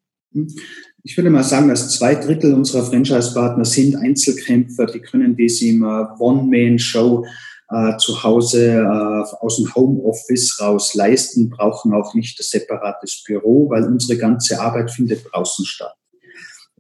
Ich 1.03 1.17
würde 1.17 1.31
mal 1.31 1.43
sagen, 1.43 1.69
dass 1.69 1.91
zwei 1.91 2.15
Drittel 2.15 2.55
unserer 2.55 2.85
Franchise-Partner 2.85 3.65
sind 3.65 3.97
Einzelkämpfer. 3.97 4.87
Die 4.87 5.01
können 5.01 5.37
diese 5.37 5.67
im 5.67 5.83
One-Man-Show 5.83 7.25
äh, 7.71 7.97
zu 7.99 8.23
Hause 8.23 8.77
äh, 8.77 9.37
aus 9.41 9.57
dem 9.57 9.75
Homeoffice 9.75 10.59
raus 10.61 10.95
leisten, 10.95 11.51
brauchen 11.51 11.93
auch 11.93 12.15
nicht 12.15 12.39
das 12.39 12.51
separates 12.51 13.23
Büro, 13.27 13.69
weil 13.69 13.85
unsere 13.85 14.19
ganze 14.19 14.61
Arbeit 14.61 14.91
findet 14.91 15.27
draußen 15.31 15.67
statt. 15.67 15.95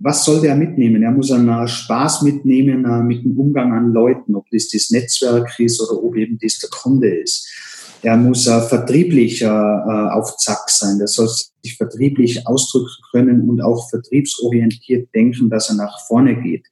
Was 0.00 0.24
soll 0.24 0.40
der 0.40 0.54
mitnehmen? 0.54 1.02
Er 1.02 1.10
muss 1.10 1.30
einen 1.30 1.48
äh, 1.48 1.66
Spaß 1.66 2.22
mitnehmen 2.22 2.84
äh, 2.84 3.02
mit 3.02 3.24
dem 3.24 3.38
Umgang 3.38 3.72
an 3.72 3.92
Leuten, 3.92 4.34
ob 4.34 4.46
das 4.50 4.68
das 4.68 4.90
Netzwerk 4.90 5.58
ist 5.58 5.80
oder 5.80 6.02
ob 6.02 6.16
eben 6.16 6.38
das 6.40 6.58
der 6.58 6.70
Kunde 6.70 7.08
ist. 7.08 7.48
Er 8.02 8.16
muss 8.16 8.46
äh, 8.46 8.60
vertrieblich 8.60 9.44
auf 9.44 10.36
Zack 10.36 10.70
sein. 10.70 10.98
Der 10.98 11.08
soll 11.08 11.28
sich 11.28 11.76
vertrieblich 11.76 12.46
ausdrücken 12.46 13.02
können 13.10 13.48
und 13.48 13.60
auch 13.60 13.90
vertriebsorientiert 13.90 15.12
denken, 15.14 15.50
dass 15.50 15.70
er 15.70 15.76
nach 15.76 16.06
vorne 16.06 16.40
geht 16.40 16.66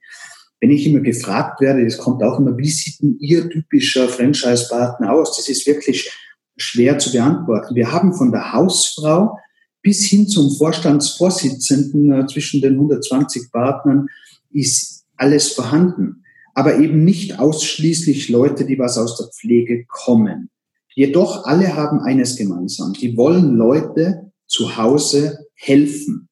wenn 0.60 0.70
ich 0.70 0.86
immer 0.86 1.00
gefragt 1.00 1.60
werde, 1.60 1.84
das 1.84 1.98
kommt 1.98 2.22
auch 2.22 2.38
immer, 2.38 2.56
wie 2.56 2.68
sieht 2.68 3.00
denn 3.00 3.18
Ihr 3.20 3.48
typischer 3.48 4.08
Franchise-Partner 4.08 5.12
aus? 5.12 5.36
Das 5.36 5.48
ist 5.48 5.66
wirklich 5.66 6.10
schwer 6.56 6.98
zu 6.98 7.12
beantworten. 7.12 7.74
Wir 7.74 7.92
haben 7.92 8.14
von 8.14 8.32
der 8.32 8.52
Hausfrau 8.52 9.38
bis 9.86 10.04
hin 10.04 10.26
zum 10.26 10.50
Vorstandsvorsitzenden 10.50 12.10
äh, 12.10 12.26
zwischen 12.26 12.60
den 12.60 12.72
120 12.72 13.52
Partnern 13.52 14.08
ist 14.50 15.04
alles 15.16 15.52
vorhanden. 15.52 16.24
Aber 16.54 16.80
eben 16.80 17.04
nicht 17.04 17.38
ausschließlich 17.38 18.28
Leute, 18.28 18.64
die 18.64 18.80
was 18.80 18.98
aus 18.98 19.16
der 19.16 19.28
Pflege 19.28 19.84
kommen. 19.86 20.50
Jedoch 20.96 21.44
alle 21.44 21.76
haben 21.76 22.00
eines 22.00 22.34
gemeinsam. 22.34 22.94
Die 22.94 23.16
wollen 23.16 23.54
Leute 23.54 24.32
zu 24.48 24.76
Hause 24.76 25.46
helfen. 25.54 26.28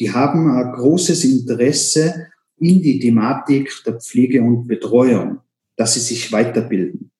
Die 0.00 0.10
haben 0.10 0.50
ein 0.50 0.72
großes 0.72 1.22
Interesse 1.22 2.26
in 2.58 2.82
die 2.82 2.98
Thematik 2.98 3.70
der 3.86 4.00
Pflege 4.00 4.42
und 4.42 4.66
Betreuung, 4.66 5.38
dass 5.76 5.94
sie 5.94 6.00
sich 6.00 6.32
weiterbilden. 6.32 7.12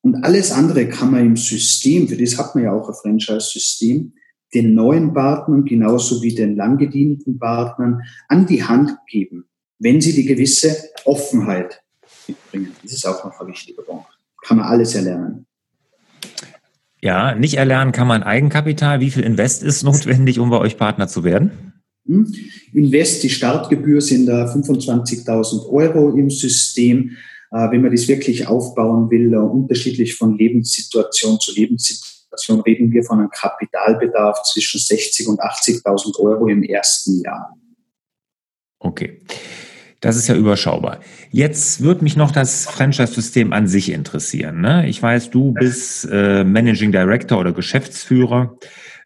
Und 0.00 0.24
alles 0.24 0.50
andere 0.50 0.88
kann 0.88 1.10
man 1.10 1.26
im 1.26 1.36
System, 1.36 2.08
für 2.08 2.16
das 2.16 2.38
hat 2.38 2.54
man 2.54 2.64
ja 2.64 2.72
auch 2.72 2.88
ein 2.88 2.94
Franchise-System, 2.94 4.14
den 4.54 4.74
neuen 4.74 5.14
Partnern 5.14 5.64
genauso 5.64 6.22
wie 6.22 6.34
den 6.34 6.56
langgedienten 6.56 7.38
Partnern 7.38 8.02
an 8.28 8.46
die 8.46 8.64
Hand 8.64 8.96
geben, 9.08 9.44
wenn 9.78 10.00
sie 10.00 10.14
die 10.14 10.24
gewisse 10.24 10.76
Offenheit 11.04 11.82
mitbringen. 12.26 12.74
Das 12.82 12.92
ist 12.92 13.06
auch 13.06 13.24
noch 13.24 13.40
ein 13.40 13.46
wichtiger 13.48 13.82
Punkt. 13.82 14.06
Kann 14.42 14.58
man 14.58 14.66
alles 14.66 14.94
erlernen. 14.94 15.46
Ja, 17.02 17.34
nicht 17.34 17.54
erlernen 17.54 17.92
kann 17.92 18.08
man 18.08 18.22
Eigenkapital. 18.22 19.00
Wie 19.00 19.10
viel 19.10 19.22
Invest 19.22 19.62
ist 19.62 19.82
notwendig, 19.84 20.38
um 20.38 20.50
bei 20.50 20.58
euch 20.58 20.76
Partner 20.76 21.08
zu 21.08 21.24
werden? 21.24 21.72
Hm? 22.06 22.32
Invest, 22.74 23.22
die 23.22 23.30
Startgebühr 23.30 24.00
sind 24.00 24.26
da 24.26 24.52
25.000 24.52 25.68
Euro 25.70 26.10
im 26.16 26.28
System. 26.28 27.16
Äh, 27.52 27.70
wenn 27.70 27.82
man 27.82 27.90
das 27.90 28.06
wirklich 28.06 28.46
aufbauen 28.46 29.10
will, 29.10 29.34
unterschiedlich 29.34 30.14
von 30.14 30.36
Lebenssituation 30.36 31.40
zu 31.40 31.54
Lebenssituation, 31.54 32.19
reden 32.66 32.92
wir 32.92 33.02
von 33.02 33.18
einem 33.18 33.30
Kapitalbedarf 33.30 34.42
zwischen 34.44 34.80
60 34.80 35.28
und 35.28 35.40
80.000 35.40 36.18
Euro 36.20 36.46
im 36.48 36.62
ersten 36.62 37.20
Jahr. 37.22 37.56
Okay. 38.78 39.20
Das 40.00 40.16
ist 40.16 40.28
ja 40.28 40.34
überschaubar. 40.34 41.00
Jetzt 41.30 41.82
wird 41.82 42.00
mich 42.00 42.16
noch 42.16 42.30
das 42.30 42.64
Franchise-System 42.64 43.52
an 43.52 43.66
sich 43.66 43.92
interessieren. 43.92 44.62
Ne? 44.62 44.88
Ich 44.88 45.02
weiß, 45.02 45.28
du 45.28 45.52
bist 45.52 46.08
äh, 46.10 46.42
Managing 46.42 46.90
Director 46.90 47.38
oder 47.38 47.52
Geschäftsführer. 47.52 48.56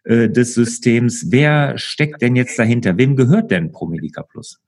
Äh, 0.05 0.29
des 0.29 0.53
Systems. 0.53 1.31
Wer 1.31 1.79
steckt 1.79 2.21
denn 2.21 2.35
jetzt 2.35 2.59
dahinter? 2.59 2.95
Wem 2.97 3.15
gehört 3.15 3.49
denn 3.49 3.71
Promedica 3.71 4.21
Plus? 4.21 4.59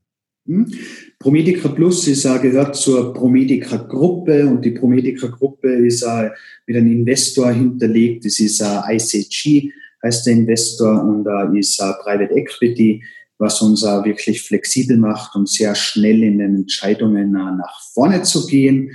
Hm? 0.47 0.71
Promedica 1.19 1.67
Plus 1.67 2.07
ist, 2.07 2.25
äh, 2.25 2.39
gehört 2.39 2.75
zur 2.75 3.13
Promedica 3.13 3.77
Gruppe 3.77 4.47
und 4.47 4.63
die 4.63 4.71
Promedica 4.71 5.27
Gruppe 5.27 5.85
ist 5.85 6.03
äh, 6.03 6.29
mit 6.65 6.77
einem 6.77 6.91
Investor 6.91 7.51
hinterlegt. 7.51 8.25
Das 8.25 8.39
ist 8.39 8.61
äh, 8.61 8.95
ICG, 8.95 9.71
heißt 10.03 10.25
der 10.25 10.33
Investor, 10.33 11.03
und 11.03 11.27
äh, 11.27 11.59
ist 11.59 11.79
äh, 11.81 11.91
Private 12.01 12.33
Equity, 12.33 13.03
was 13.37 13.61
uns 13.61 13.83
äh, 13.83 14.03
wirklich 14.05 14.41
flexibel 14.41 14.97
macht 14.97 15.35
und 15.35 15.49
sehr 15.49 15.75
schnell 15.75 16.23
in 16.23 16.39
den 16.39 16.55
Entscheidungen 16.55 17.35
äh, 17.35 17.51
nach 17.57 17.81
vorne 17.93 18.23
zu 18.23 18.47
gehen. 18.47 18.91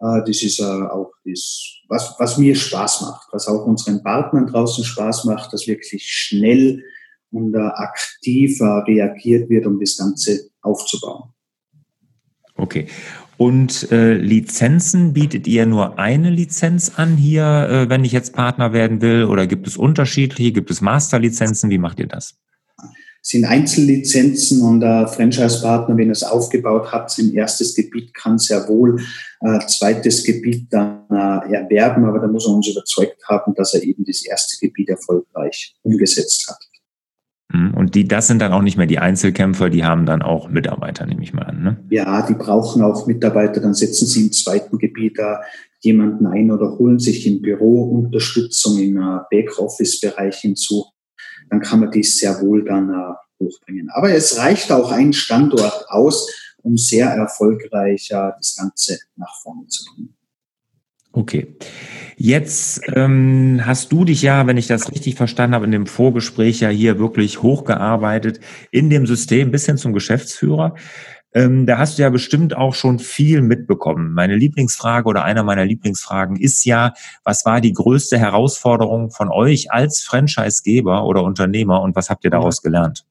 Äh, 0.00 0.22
das 0.26 0.42
ist 0.42 0.60
auch 0.60 1.12
das 1.24 1.76
was, 1.88 2.14
was 2.18 2.38
mir 2.38 2.54
Spaß 2.54 3.02
macht, 3.02 3.28
was 3.32 3.48
auch 3.48 3.64
unseren 3.66 4.02
Partnern 4.02 4.46
draußen 4.46 4.84
Spaß 4.84 5.24
macht, 5.24 5.52
dass 5.52 5.66
wirklich 5.66 6.04
schnell 6.04 6.82
und 7.30 7.54
äh, 7.54 7.58
aktiv 7.58 8.60
äh, 8.60 8.64
reagiert 8.64 9.50
wird, 9.50 9.66
um 9.66 9.78
das 9.80 9.96
Ganze 9.96 10.50
aufzubauen. 10.66 11.30
Okay. 12.56 12.88
Und 13.38 13.90
äh, 13.92 14.14
Lizenzen, 14.14 15.12
bietet 15.12 15.46
ihr 15.46 15.66
nur 15.66 15.98
eine 15.98 16.30
Lizenz 16.30 16.92
an 16.96 17.16
hier, 17.16 17.44
äh, 17.44 17.88
wenn 17.90 18.04
ich 18.04 18.12
jetzt 18.12 18.32
Partner 18.32 18.72
werden 18.72 19.02
will? 19.02 19.24
Oder 19.24 19.46
gibt 19.46 19.66
es 19.66 19.76
unterschiedliche? 19.76 20.52
Gibt 20.52 20.70
es 20.70 20.80
Masterlizenzen? 20.80 21.68
Wie 21.68 21.78
macht 21.78 22.00
ihr 22.00 22.06
das? 22.06 22.34
sind 23.26 23.44
Einzellizenzen 23.44 24.62
und 24.62 24.78
der 24.78 25.08
Franchise-Partner, 25.08 25.96
wenn 25.96 26.10
er 26.10 26.12
es 26.12 26.22
aufgebaut 26.22 26.92
hat, 26.92 27.10
sein 27.10 27.34
erstes 27.34 27.74
Gebiet 27.74 28.14
kann 28.14 28.38
sehr 28.38 28.68
wohl 28.68 29.00
äh, 29.40 29.58
zweites 29.66 30.22
Gebiet 30.22 30.72
dann 30.72 31.06
äh, 31.10 31.54
erwerben, 31.56 32.04
aber 32.04 32.20
da 32.20 32.28
muss 32.28 32.46
er 32.46 32.54
uns 32.54 32.68
überzeugt 32.68 33.20
haben, 33.28 33.52
dass 33.56 33.74
er 33.74 33.82
eben 33.82 34.04
das 34.04 34.24
erste 34.24 34.64
Gebiet 34.64 34.90
erfolgreich 34.90 35.74
umgesetzt 35.82 36.46
hat. 36.48 36.65
Mhm. 37.52 37.74
Und 37.74 37.94
die, 37.94 38.06
das 38.06 38.26
sind 38.26 38.40
dann 38.40 38.52
auch 38.52 38.62
nicht 38.62 38.76
mehr 38.76 38.86
die 38.86 38.98
Einzelkämpfer, 38.98 39.70
die 39.70 39.84
haben 39.84 40.06
dann 40.06 40.22
auch 40.22 40.48
Mitarbeiter, 40.48 41.06
nehme 41.06 41.22
ich 41.22 41.32
mal 41.32 41.42
an. 41.42 41.62
Ne? 41.62 41.76
Ja, 41.90 42.26
die 42.26 42.34
brauchen 42.34 42.82
auch 42.82 43.06
Mitarbeiter. 43.06 43.60
Dann 43.60 43.74
setzen 43.74 44.06
sie 44.06 44.26
im 44.26 44.32
zweiten 44.32 44.78
Gebiet 44.78 45.18
da 45.18 45.40
jemanden 45.80 46.26
ein 46.26 46.50
oder 46.50 46.78
holen 46.78 46.98
sich 46.98 47.26
im 47.26 47.42
Büro 47.42 47.82
Unterstützung 47.82 48.78
im 48.78 49.00
Backoffice-Bereich 49.30 50.36
hinzu 50.36 50.86
dann 51.50 51.60
kann 51.60 51.80
man 51.80 51.90
dies 51.90 52.18
sehr 52.18 52.40
wohl 52.40 52.64
dann 52.64 52.90
äh, 52.90 53.44
hochbringen. 53.44 53.90
Aber 53.90 54.10
es 54.12 54.36
reicht 54.38 54.72
auch 54.72 54.90
ein 54.90 55.12
Standort 55.12 55.86
aus, 55.88 56.28
um 56.62 56.76
sehr 56.76 57.08
erfolgreich 57.08 58.10
äh, 58.10 58.30
das 58.36 58.56
Ganze 58.56 58.98
nach 59.16 59.40
vorne 59.42 59.66
zu 59.68 59.84
bringen. 59.92 60.15
Okay. 61.16 61.56
Jetzt 62.18 62.82
ähm, 62.94 63.62
hast 63.64 63.90
du 63.90 64.04
dich 64.04 64.20
ja, 64.20 64.46
wenn 64.46 64.58
ich 64.58 64.66
das 64.66 64.92
richtig 64.92 65.14
verstanden 65.14 65.54
habe, 65.54 65.64
in 65.64 65.70
dem 65.70 65.86
Vorgespräch 65.86 66.60
ja 66.60 66.68
hier 66.68 66.98
wirklich 66.98 67.42
hochgearbeitet 67.42 68.40
in 68.70 68.90
dem 68.90 69.06
System 69.06 69.50
bis 69.50 69.64
hin 69.64 69.78
zum 69.78 69.94
Geschäftsführer. 69.94 70.74
Ähm, 71.32 71.64
da 71.64 71.78
hast 71.78 71.96
du 71.96 72.02
ja 72.02 72.10
bestimmt 72.10 72.54
auch 72.54 72.74
schon 72.74 72.98
viel 72.98 73.40
mitbekommen. 73.40 74.12
Meine 74.12 74.36
Lieblingsfrage 74.36 75.08
oder 75.08 75.24
einer 75.24 75.42
meiner 75.42 75.64
Lieblingsfragen 75.64 76.36
ist 76.36 76.66
ja, 76.66 76.92
was 77.24 77.46
war 77.46 77.62
die 77.62 77.72
größte 77.72 78.18
Herausforderung 78.18 79.10
von 79.10 79.30
euch 79.30 79.72
als 79.72 80.02
Franchisegeber 80.02 81.06
oder 81.06 81.22
Unternehmer 81.22 81.80
und 81.80 81.96
was 81.96 82.10
habt 82.10 82.24
ihr 82.24 82.30
daraus 82.30 82.60
gelernt? 82.60 83.05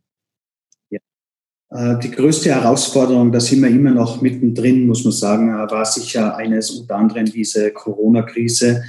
Äh, 1.71 1.99
die 1.99 2.11
größte 2.11 2.53
Herausforderung, 2.53 3.31
da 3.31 3.39
sind 3.39 3.61
wir 3.61 3.69
immer 3.69 3.91
noch 3.91 4.21
mittendrin, 4.21 4.87
muss 4.87 5.03
man 5.03 5.13
sagen, 5.13 5.49
äh, 5.49 5.71
war 5.71 5.85
sicher 5.85 6.35
eines 6.35 6.71
unter 6.71 6.95
anderem 6.95 7.25
diese 7.25 7.71
Corona-Krise, 7.71 8.83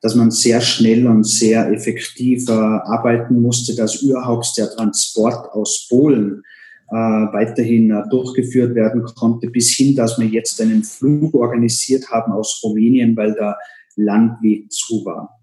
dass 0.00 0.14
man 0.14 0.30
sehr 0.30 0.60
schnell 0.60 1.06
und 1.06 1.24
sehr 1.24 1.70
effektiv 1.70 2.48
äh, 2.48 2.52
arbeiten 2.52 3.40
musste, 3.40 3.74
dass 3.74 4.02
überhaupt 4.02 4.56
der 4.56 4.70
Transport 4.70 5.52
aus 5.52 5.86
Polen 5.88 6.42
weiterhin 6.94 7.88
durchgeführt 8.10 8.74
werden 8.74 9.02
konnte, 9.02 9.48
bis 9.48 9.70
hin, 9.70 9.96
dass 9.96 10.18
wir 10.18 10.26
jetzt 10.26 10.60
einen 10.60 10.84
Flug 10.84 11.32
organisiert 11.32 12.10
haben 12.10 12.32
aus 12.32 12.60
Rumänien, 12.62 13.16
weil 13.16 13.32
der 13.32 13.56
Landweg 13.96 14.70
zu 14.70 15.02
war. 15.02 15.40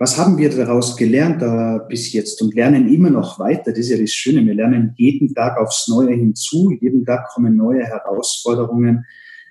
Was 0.00 0.16
haben 0.16 0.38
wir 0.38 0.48
daraus 0.48 0.96
gelernt 0.96 1.42
äh, 1.42 1.80
bis 1.88 2.12
jetzt 2.12 2.40
und 2.40 2.54
lernen 2.54 2.92
immer 2.92 3.10
noch 3.10 3.40
weiter? 3.40 3.72
Das 3.72 3.80
ist 3.80 3.90
ja 3.90 3.98
das 3.98 4.12
Schöne. 4.12 4.46
Wir 4.46 4.54
lernen 4.54 4.94
jeden 4.96 5.34
Tag 5.34 5.58
aufs 5.58 5.88
Neue 5.88 6.14
hinzu. 6.14 6.70
Jeden 6.70 7.04
Tag 7.04 7.28
kommen 7.30 7.56
neue 7.56 7.84
Herausforderungen. 7.84 9.04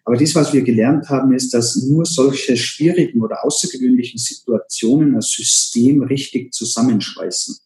Aber 0.05 0.15
das, 0.15 0.33
was 0.35 0.53
wir 0.53 0.61
gelernt 0.61 1.09
haben, 1.09 1.33
ist, 1.33 1.53
dass 1.53 1.75
nur 1.83 2.05
solche 2.05 2.55
schwierigen 2.55 3.21
oder 3.21 3.43
außergewöhnlichen 3.43 4.19
Situationen 4.19 5.15
ein 5.15 5.21
System 5.21 6.01
richtig 6.03 6.53
zusammenschweißen. 6.53 7.57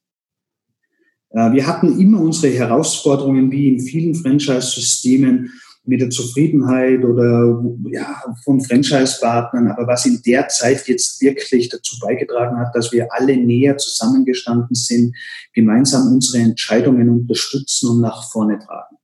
Äh, 1.30 1.52
wir 1.52 1.68
hatten 1.68 2.00
immer 2.00 2.20
unsere 2.20 2.52
Herausforderungen, 2.52 3.52
wie 3.52 3.68
in 3.68 3.80
vielen 3.80 4.16
Franchise-Systemen, 4.16 5.52
mit 5.84 6.00
der 6.00 6.10
Zufriedenheit 6.10 7.04
oder 7.04 7.60
ja, 7.90 8.22
von 8.44 8.62
Franchise-Partnern. 8.62 9.70
Aber 9.70 9.88
was 9.88 10.06
in 10.06 10.22
der 10.26 10.48
Zeit 10.48 10.88
jetzt 10.88 11.22
wirklich 11.22 11.70
dazu 11.70 11.98
beigetragen 12.00 12.58
hat, 12.58 12.76
dass 12.76 12.92
wir 12.92 13.08
alle 13.12 13.36
näher 13.36 13.78
zusammengestanden 13.78 14.76
sind, 14.76 15.16
gemeinsam 15.54 16.14
unsere 16.14 16.44
Entscheidungen 16.44 17.10
unterstützen 17.10 17.90
und 17.90 18.02
nach 18.02 18.32
vorne 18.32 18.60
tragen. 18.60 18.98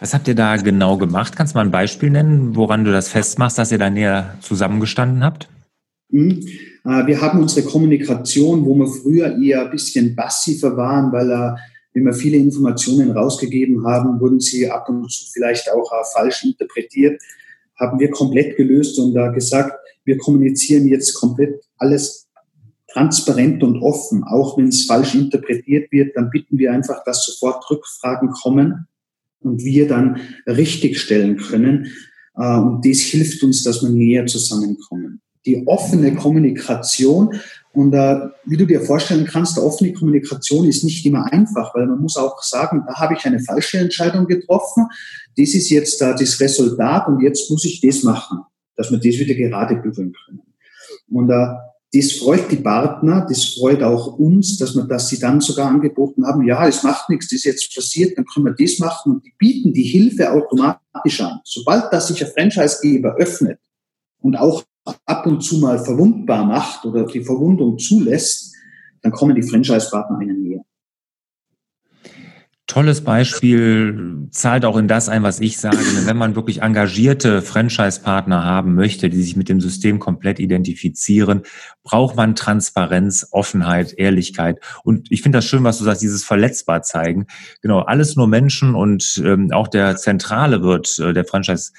Was 0.00 0.12
habt 0.12 0.28
ihr 0.28 0.34
da 0.34 0.56
genau 0.56 0.98
gemacht? 0.98 1.36
Kannst 1.36 1.54
du 1.54 1.58
mal 1.58 1.64
ein 1.64 1.70
Beispiel 1.70 2.10
nennen, 2.10 2.54
woran 2.54 2.84
du 2.84 2.92
das 2.92 3.08
festmachst, 3.08 3.56
dass 3.56 3.72
ihr 3.72 3.78
da 3.78 3.88
näher 3.88 4.36
zusammengestanden 4.40 5.24
habt? 5.24 5.48
Mhm. 6.10 6.46
Äh, 6.84 7.06
wir 7.06 7.20
haben 7.20 7.40
unsere 7.40 7.66
Kommunikation, 7.66 8.64
wo 8.64 8.74
wir 8.74 8.86
früher 8.86 9.38
eher 9.38 9.64
ein 9.64 9.70
bisschen 9.70 10.14
passiver 10.14 10.76
waren, 10.76 11.12
weil 11.12 11.30
er 11.30 11.56
wenn 11.96 12.04
wir 12.04 12.12
viele 12.12 12.36
Informationen 12.36 13.10
rausgegeben 13.12 13.86
haben, 13.86 14.20
wurden 14.20 14.38
sie 14.38 14.70
ab 14.70 14.86
und 14.90 15.10
zu 15.10 15.24
vielleicht 15.32 15.72
auch 15.72 15.90
äh, 15.92 16.04
falsch 16.12 16.44
interpretiert, 16.44 17.22
haben 17.80 17.98
wir 17.98 18.10
komplett 18.10 18.58
gelöst 18.58 18.98
und 18.98 19.14
da 19.14 19.28
gesagt, 19.28 19.72
wir 20.04 20.18
kommunizieren 20.18 20.86
jetzt 20.88 21.14
komplett 21.14 21.64
alles 21.78 22.28
transparent 22.92 23.62
und 23.62 23.80
offen. 23.80 24.24
Auch 24.24 24.58
wenn 24.58 24.68
es 24.68 24.84
falsch 24.84 25.14
interpretiert 25.14 25.90
wird, 25.90 26.14
dann 26.16 26.28
bitten 26.28 26.58
wir 26.58 26.70
einfach, 26.70 27.02
dass 27.04 27.24
sofort 27.24 27.64
Rückfragen 27.70 28.28
kommen 28.30 28.86
und 29.40 29.64
wir 29.64 29.88
dann 29.88 30.20
richtigstellen 30.46 31.38
können. 31.38 31.92
Äh, 32.36 32.58
und 32.58 32.84
das 32.84 32.98
hilft 32.98 33.42
uns, 33.42 33.62
dass 33.62 33.82
wir 33.82 33.88
näher 33.88 34.26
zusammenkommen. 34.26 35.22
Die 35.46 35.66
offene 35.66 36.14
Kommunikation 36.14 37.40
und 37.76 37.92
äh, 37.92 38.30
wie 38.46 38.56
du 38.56 38.64
dir 38.64 38.80
vorstellen 38.80 39.26
kannst, 39.26 39.58
offene 39.58 39.92
Kommunikation 39.92 40.66
ist 40.66 40.82
nicht 40.82 41.04
immer 41.04 41.30
einfach, 41.30 41.74
weil 41.74 41.86
man 41.86 42.00
muss 42.00 42.16
auch 42.16 42.42
sagen, 42.42 42.84
da 42.86 42.94
habe 42.94 43.12
ich 43.12 43.26
eine 43.26 43.38
falsche 43.38 43.78
Entscheidung 43.78 44.26
getroffen. 44.26 44.86
Das 45.36 45.50
ist 45.50 45.68
jetzt 45.68 46.00
äh, 46.00 46.14
das 46.18 46.40
Resultat 46.40 47.06
und 47.06 47.20
jetzt 47.20 47.50
muss 47.50 47.66
ich 47.66 47.82
das 47.82 48.02
machen, 48.02 48.38
dass 48.76 48.90
wir 48.90 48.96
das 48.96 49.18
wieder 49.18 49.34
gerade 49.34 49.76
bügeln 49.76 50.14
können. 50.24 50.40
Und 51.10 51.28
äh, 51.28 51.48
das 51.92 52.12
freut 52.12 52.50
die 52.50 52.56
Partner, 52.56 53.26
das 53.28 53.44
freut 53.44 53.82
auch 53.82 54.18
uns, 54.18 54.56
dass 54.56 54.74
wir, 54.74 54.84
dass 54.84 55.10
sie 55.10 55.18
dann 55.18 55.42
sogar 55.42 55.68
angeboten 55.68 56.26
haben, 56.26 56.46
ja, 56.46 56.66
es 56.66 56.82
macht 56.82 57.10
nichts, 57.10 57.28
das 57.28 57.40
ist 57.40 57.44
jetzt 57.44 57.74
passiert, 57.74 58.16
dann 58.16 58.24
können 58.24 58.46
wir 58.46 58.54
das 58.58 58.78
machen 58.78 59.12
und 59.12 59.26
die 59.26 59.34
bieten 59.36 59.74
die 59.74 59.82
Hilfe 59.82 60.32
automatisch 60.32 61.20
an. 61.20 61.40
Sobald 61.44 61.92
das 61.92 62.08
sich 62.08 62.24
ein 62.24 62.32
Franchisegeber 62.32 63.16
öffnet 63.16 63.60
und 64.20 64.36
auch 64.36 64.64
ab 65.04 65.26
und 65.26 65.42
zu 65.42 65.58
mal 65.58 65.78
verwundbar 65.78 66.44
macht 66.44 66.84
oder 66.84 67.04
die 67.04 67.24
Verwundung 67.24 67.78
zulässt, 67.78 68.54
dann 69.02 69.12
kommen 69.12 69.34
die 69.34 69.42
Franchise-Partner 69.42 70.18
einer 70.18 70.34
näher. 70.34 70.62
Tolles 72.66 73.00
Beispiel, 73.02 74.26
zahlt 74.32 74.64
auch 74.64 74.76
in 74.76 74.88
das 74.88 75.08
ein, 75.08 75.22
was 75.22 75.38
ich 75.38 75.58
sage. 75.58 75.78
Wenn 76.04 76.16
man 76.16 76.34
wirklich 76.34 76.62
engagierte 76.62 77.40
Franchise-Partner 77.40 78.42
haben 78.42 78.74
möchte, 78.74 79.08
die 79.08 79.22
sich 79.22 79.36
mit 79.36 79.48
dem 79.48 79.60
System 79.60 80.00
komplett 80.00 80.40
identifizieren, 80.40 81.42
braucht 81.84 82.16
man 82.16 82.34
Transparenz, 82.34 83.28
Offenheit, 83.30 83.92
Ehrlichkeit. 83.92 84.58
Und 84.82 85.12
ich 85.12 85.22
finde 85.22 85.38
das 85.38 85.44
schön, 85.44 85.62
was 85.62 85.78
du 85.78 85.84
sagst, 85.84 86.02
dieses 86.02 86.24
verletzbar 86.24 86.82
zeigen. 86.82 87.26
Genau, 87.62 87.82
alles 87.82 88.16
nur 88.16 88.26
Menschen 88.26 88.74
und 88.74 89.22
ähm, 89.24 89.52
auch 89.52 89.68
der 89.68 89.96
Zentrale 89.96 90.62
wird, 90.62 90.98
äh, 90.98 91.12
der 91.12 91.24
Franchise 91.24 91.70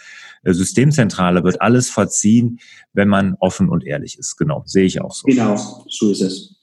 Systemzentrale 0.44 1.44
wird 1.44 1.62
alles 1.62 1.90
verziehen, 1.90 2.60
wenn 2.94 3.08
man 3.08 3.36
offen 3.40 3.70
und 3.70 3.86
ehrlich 3.86 4.18
ist. 4.18 4.38
Genau, 4.38 4.64
sehe 4.66 4.86
ich 4.86 5.02
auch 5.02 5.14
so. 5.14 5.26
Genau, 5.26 5.56
so 5.88 6.12
ist 6.12 6.22
es. 6.22 6.54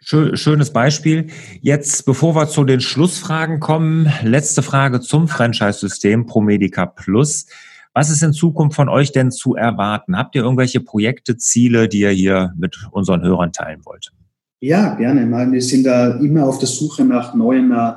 Schönes 0.00 0.72
Beispiel. 0.72 1.26
Jetzt, 1.62 2.06
bevor 2.06 2.36
wir 2.36 2.46
zu 2.46 2.62
den 2.62 2.80
Schlussfragen 2.80 3.58
kommen, 3.58 4.12
letzte 4.22 4.62
Frage 4.62 5.00
zum 5.00 5.26
Franchise-System 5.26 6.26
ProMedica 6.26 6.86
Plus. 6.86 7.46
Was 7.92 8.10
ist 8.10 8.22
in 8.22 8.32
Zukunft 8.32 8.76
von 8.76 8.88
euch 8.88 9.10
denn 9.10 9.32
zu 9.32 9.56
erwarten? 9.56 10.16
Habt 10.16 10.36
ihr 10.36 10.42
irgendwelche 10.42 10.80
Projekte, 10.80 11.38
Ziele, 11.38 11.88
die 11.88 12.00
ihr 12.00 12.10
hier 12.10 12.52
mit 12.56 12.76
unseren 12.92 13.22
Hörern 13.22 13.52
teilen 13.52 13.80
wollt? 13.84 14.12
Ja, 14.60 14.94
gerne. 14.94 15.28
Wir 15.50 15.62
sind 15.62 15.84
da 15.84 16.16
immer 16.18 16.46
auf 16.46 16.58
der 16.58 16.68
Suche 16.68 17.04
nach 17.04 17.34
neuen 17.34 17.72
äh, 17.72 17.94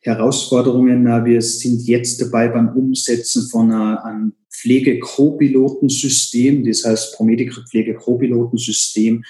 Herausforderungen. 0.00 1.04
Wir 1.24 1.42
sind 1.42 1.86
jetzt 1.86 2.20
dabei 2.20 2.48
beim 2.48 2.76
Umsetzen 2.76 3.48
von 3.48 3.72
einem 3.72 4.32
Pflege-Co-Pilotensystem, 4.50 6.64
das 6.64 6.84
heißt 6.84 7.16
ProMedica 7.16 7.62
Pflege-Co-Pilotensystem, 7.70 9.24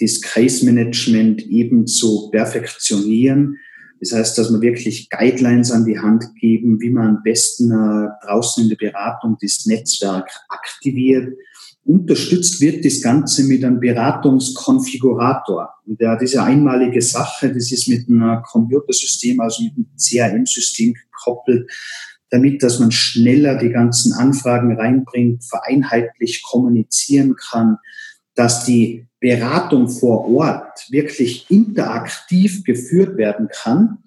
das 0.00 0.20
Case-Management 0.20 1.46
eben 1.46 1.86
zu 1.86 2.30
perfektionieren. 2.30 3.56
Das 4.00 4.12
heißt, 4.12 4.36
dass 4.36 4.52
wir 4.52 4.60
wirklich 4.60 5.08
Guidelines 5.10 5.70
an 5.70 5.84
die 5.84 5.98
Hand 5.98 6.24
geben, 6.40 6.80
wie 6.80 6.90
man 6.90 7.16
am 7.16 7.22
besten 7.22 7.70
äh, 7.70 8.08
draußen 8.26 8.64
in 8.64 8.68
der 8.68 8.76
Beratung 8.76 9.36
das 9.40 9.64
Netzwerk 9.66 10.28
aktiviert. 10.48 11.36
Unterstützt 11.84 12.60
wird 12.60 12.84
das 12.84 13.02
Ganze 13.02 13.44
mit 13.44 13.64
einem 13.64 13.80
Beratungskonfigurator. 13.80 15.74
Und 15.84 16.00
der, 16.00 16.16
diese 16.16 16.42
einmalige 16.42 17.02
Sache, 17.02 17.52
das 17.52 17.72
ist 17.72 17.88
mit 17.88 18.08
einem 18.08 18.42
Computersystem, 18.42 19.40
also 19.40 19.64
mit 19.64 19.72
einem 19.74 19.86
CRM-System 19.96 20.94
gekoppelt, 20.94 21.68
damit, 22.30 22.62
dass 22.62 22.78
man 22.78 22.92
schneller 22.92 23.56
die 23.56 23.70
ganzen 23.70 24.12
Anfragen 24.12 24.76
reinbringt, 24.78 25.44
vereinheitlich 25.44 26.42
kommunizieren 26.42 27.34
kann, 27.36 27.78
dass 28.34 28.64
die 28.64 29.06
Beratung 29.20 29.88
vor 29.88 30.28
Ort 30.28 30.90
wirklich 30.90 31.50
interaktiv 31.50 32.64
geführt 32.64 33.16
werden 33.16 33.48
kann. 33.52 33.98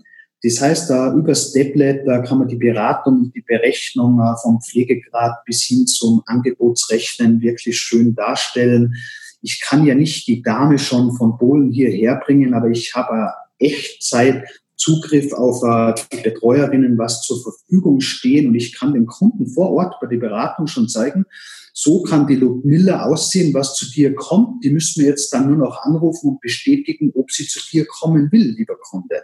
Das 0.44 0.62
heißt, 0.62 0.90
da 0.90 1.14
über 1.14 1.34
Steplet, 1.34 2.06
da 2.06 2.20
kann 2.20 2.40
man 2.40 2.48
die 2.48 2.56
Beratung, 2.56 3.32
die 3.34 3.42
Berechnung 3.42 4.20
äh, 4.20 4.36
vom 4.42 4.62
Pflegegrad 4.62 5.44
bis 5.46 5.64
hin 5.64 5.88
zum 5.88 6.22
Angebotsrechnen 6.26 7.42
wirklich 7.42 7.80
schön 7.80 8.14
darstellen. 8.16 8.96
Ich 9.42 9.62
kann 9.62 9.86
ja 9.86 9.96
nicht 9.96 10.28
die 10.28 10.42
Dame 10.42 10.78
schon 10.78 11.16
von 11.16 11.38
Polen 11.38 11.72
hierher 11.72 12.22
bringen, 12.24 12.54
aber 12.54 12.70
ich 12.70 12.94
habe 12.96 13.32
Echtzeit 13.58 14.44
Zugriff 14.78 15.34
auf 15.34 15.64
äh, 15.64 15.94
die 16.12 16.22
Betreuerinnen 16.22 16.98
was 16.98 17.22
zur 17.22 17.42
Verfügung 17.42 18.02
stehen 18.02 18.48
und 18.48 18.56
ich 18.56 18.78
kann 18.78 18.94
dem 18.94 19.06
Kunden 19.06 19.48
vor 19.48 19.72
Ort 19.72 19.96
bei 20.02 20.08
der 20.08 20.18
Beratung 20.18 20.68
schon 20.68 20.90
zeigen, 20.90 21.26
so 21.74 22.04
kann 22.04 22.28
die 22.28 22.36
Ludmilla 22.36 23.06
aussehen, 23.06 23.54
was 23.54 23.76
zu 23.76 23.90
dir 23.92 24.16
kommt. 24.16 24.64
Die 24.64 24.70
müssen 24.70 25.02
wir 25.02 25.10
jetzt 25.10 25.34
dann 25.34 25.48
nur 25.48 25.58
noch 25.58 25.82
anrufen 25.82 26.30
und 26.30 26.42
bestätigen, 26.42 27.12
ob 27.16 27.32
sie 27.32 27.48
zu 27.48 27.60
dir 27.70 27.86
kommen 27.86 28.32
will, 28.32 28.56
lieber 28.58 28.78
Kunde. 28.78 29.24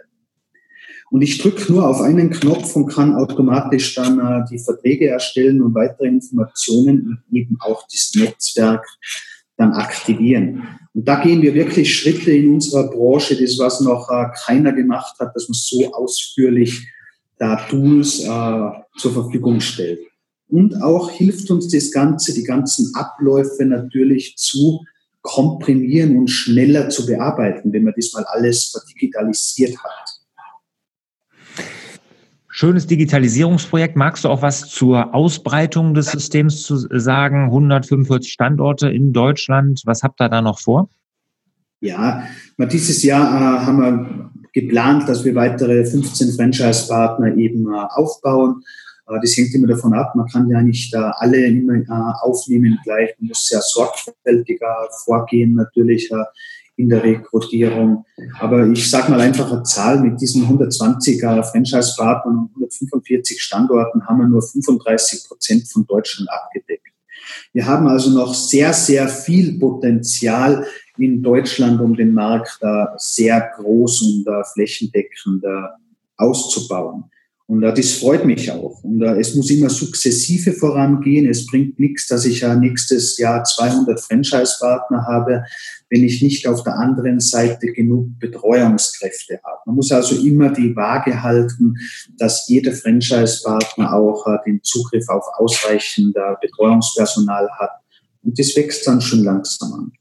Und 1.12 1.20
ich 1.20 1.36
drücke 1.36 1.70
nur 1.70 1.86
auf 1.86 2.00
einen 2.00 2.30
Knopf 2.30 2.74
und 2.74 2.86
kann 2.86 3.14
automatisch 3.14 3.94
dann 3.96 4.18
äh, 4.18 4.48
die 4.50 4.58
Verträge 4.58 5.08
erstellen 5.08 5.60
und 5.60 5.74
weitere 5.74 6.06
Informationen 6.08 7.20
und 7.28 7.36
eben 7.36 7.58
auch 7.60 7.86
das 7.92 8.12
Netzwerk 8.14 8.86
dann 9.58 9.74
aktivieren. 9.74 10.62
Und 10.94 11.06
da 11.06 11.22
gehen 11.22 11.42
wir 11.42 11.52
wirklich 11.52 11.94
Schritte 11.94 12.32
in 12.32 12.54
unserer 12.54 12.88
Branche, 12.88 13.36
das 13.36 13.58
was 13.58 13.82
noch 13.82 14.08
äh, 14.10 14.24
keiner 14.46 14.72
gemacht 14.72 15.16
hat, 15.20 15.36
dass 15.36 15.50
man 15.50 15.54
so 15.54 15.92
ausführlich 15.92 16.88
da 17.36 17.56
Tools 17.56 18.20
äh, 18.20 18.70
zur 18.96 19.12
Verfügung 19.12 19.60
stellt. 19.60 20.00
Und 20.48 20.82
auch 20.82 21.10
hilft 21.10 21.50
uns 21.50 21.68
das 21.68 21.90
Ganze, 21.90 22.32
die 22.32 22.44
ganzen 22.44 22.94
Abläufe 22.94 23.66
natürlich 23.66 24.36
zu 24.38 24.82
komprimieren 25.20 26.16
und 26.16 26.28
schneller 26.28 26.88
zu 26.88 27.04
bearbeiten, 27.04 27.70
wenn 27.70 27.84
man 27.84 27.92
das 27.94 28.14
mal 28.14 28.24
alles 28.24 28.72
digitalisiert 28.88 29.76
hat. 29.76 30.21
Schönes 32.62 32.86
Digitalisierungsprojekt. 32.86 33.96
Magst 33.96 34.22
du 34.22 34.28
auch 34.28 34.40
was 34.40 34.68
zur 34.68 35.16
Ausbreitung 35.16 35.94
des 35.94 36.12
Systems 36.12 36.62
zu 36.62 36.76
sagen? 36.76 37.46
145 37.46 38.32
Standorte 38.32 38.88
in 38.88 39.12
Deutschland. 39.12 39.82
Was 39.84 40.04
habt 40.04 40.20
ihr 40.20 40.28
da 40.28 40.40
noch 40.40 40.60
vor? 40.60 40.88
Ja, 41.80 42.22
dieses 42.60 43.02
Jahr 43.02 43.26
äh, 43.34 43.66
haben 43.66 43.80
wir 43.80 44.30
geplant, 44.52 45.08
dass 45.08 45.24
wir 45.24 45.34
weitere 45.34 45.84
15 45.84 46.34
Franchise-Partner 46.34 47.34
eben 47.34 47.66
äh, 47.66 47.76
aufbauen. 47.96 48.62
Das 49.06 49.36
hängt 49.36 49.52
immer 49.56 49.66
davon 49.66 49.92
ab, 49.92 50.14
man 50.14 50.28
kann 50.28 50.48
ja 50.48 50.62
nicht 50.62 50.94
alle 50.94 51.44
immer 51.44 51.74
äh, 51.74 51.84
aufnehmen 52.22 52.78
gleich, 52.84 53.10
man 53.18 53.26
muss 53.30 53.44
sehr 53.44 53.60
sorgfältiger 53.60 54.88
vorgehen 55.04 55.56
natürlich 55.56 56.08
äh, 56.12 56.24
in 56.76 56.88
der 56.88 57.02
Rekrutierung. 57.02 58.04
Aber 58.40 58.66
ich 58.68 58.88
sage 58.88 59.10
mal 59.10 59.20
einfach 59.20 59.52
eine 59.52 59.62
Zahl, 59.62 60.00
mit 60.00 60.20
diesen 60.20 60.44
120er 60.46 61.42
Franchise-Partnern 61.42 62.38
und 62.38 62.50
145 62.54 63.40
Standorten 63.42 64.06
haben 64.06 64.18
wir 64.18 64.26
nur 64.26 64.42
35 64.42 65.28
Prozent 65.28 65.68
von 65.68 65.86
Deutschland 65.86 66.30
abgedeckt. 66.30 66.88
Wir 67.52 67.66
haben 67.66 67.86
also 67.86 68.10
noch 68.10 68.34
sehr, 68.34 68.72
sehr 68.72 69.08
viel 69.08 69.58
Potenzial 69.58 70.66
in 70.98 71.22
Deutschland, 71.22 71.80
um 71.80 71.94
den 71.94 72.12
Markt 72.14 72.58
sehr 72.96 73.52
groß 73.56 74.02
und 74.02 74.26
flächendeckend 74.52 75.44
auszubauen. 76.16 77.04
Und 77.46 77.60
das 77.60 77.92
freut 77.92 78.24
mich 78.24 78.50
auch. 78.50 78.82
Und 78.82 79.02
es 79.02 79.34
muss 79.34 79.50
immer 79.50 79.68
sukzessive 79.68 80.52
vorangehen. 80.52 81.28
Es 81.28 81.46
bringt 81.46 81.78
nichts, 81.78 82.06
dass 82.06 82.24
ich 82.24 82.40
ja 82.40 82.54
nächstes 82.54 83.18
Jahr 83.18 83.44
200 83.44 84.00
Franchise-Partner 84.00 85.04
habe, 85.06 85.44
wenn 85.90 86.04
ich 86.04 86.22
nicht 86.22 86.46
auf 86.46 86.62
der 86.62 86.78
anderen 86.78 87.20
Seite 87.20 87.66
genug 87.72 88.18
Betreuungskräfte 88.18 89.40
habe. 89.44 89.58
Man 89.66 89.76
muss 89.76 89.92
also 89.92 90.16
immer 90.16 90.50
die 90.50 90.74
Waage 90.74 91.22
halten, 91.22 91.74
dass 92.16 92.48
jeder 92.48 92.72
Franchise-Partner 92.72 93.92
auch 93.92 94.26
äh, 94.26 94.38
den 94.46 94.62
Zugriff 94.62 95.08
auf 95.08 95.24
ausreichend 95.36 96.16
Betreuungspersonal 96.40 97.50
hat. 97.58 97.70
Und 98.22 98.38
das 98.38 98.56
wächst 98.56 98.86
dann 98.86 99.00
schon 99.00 99.24
langsam 99.24 99.72
an. 99.72 99.92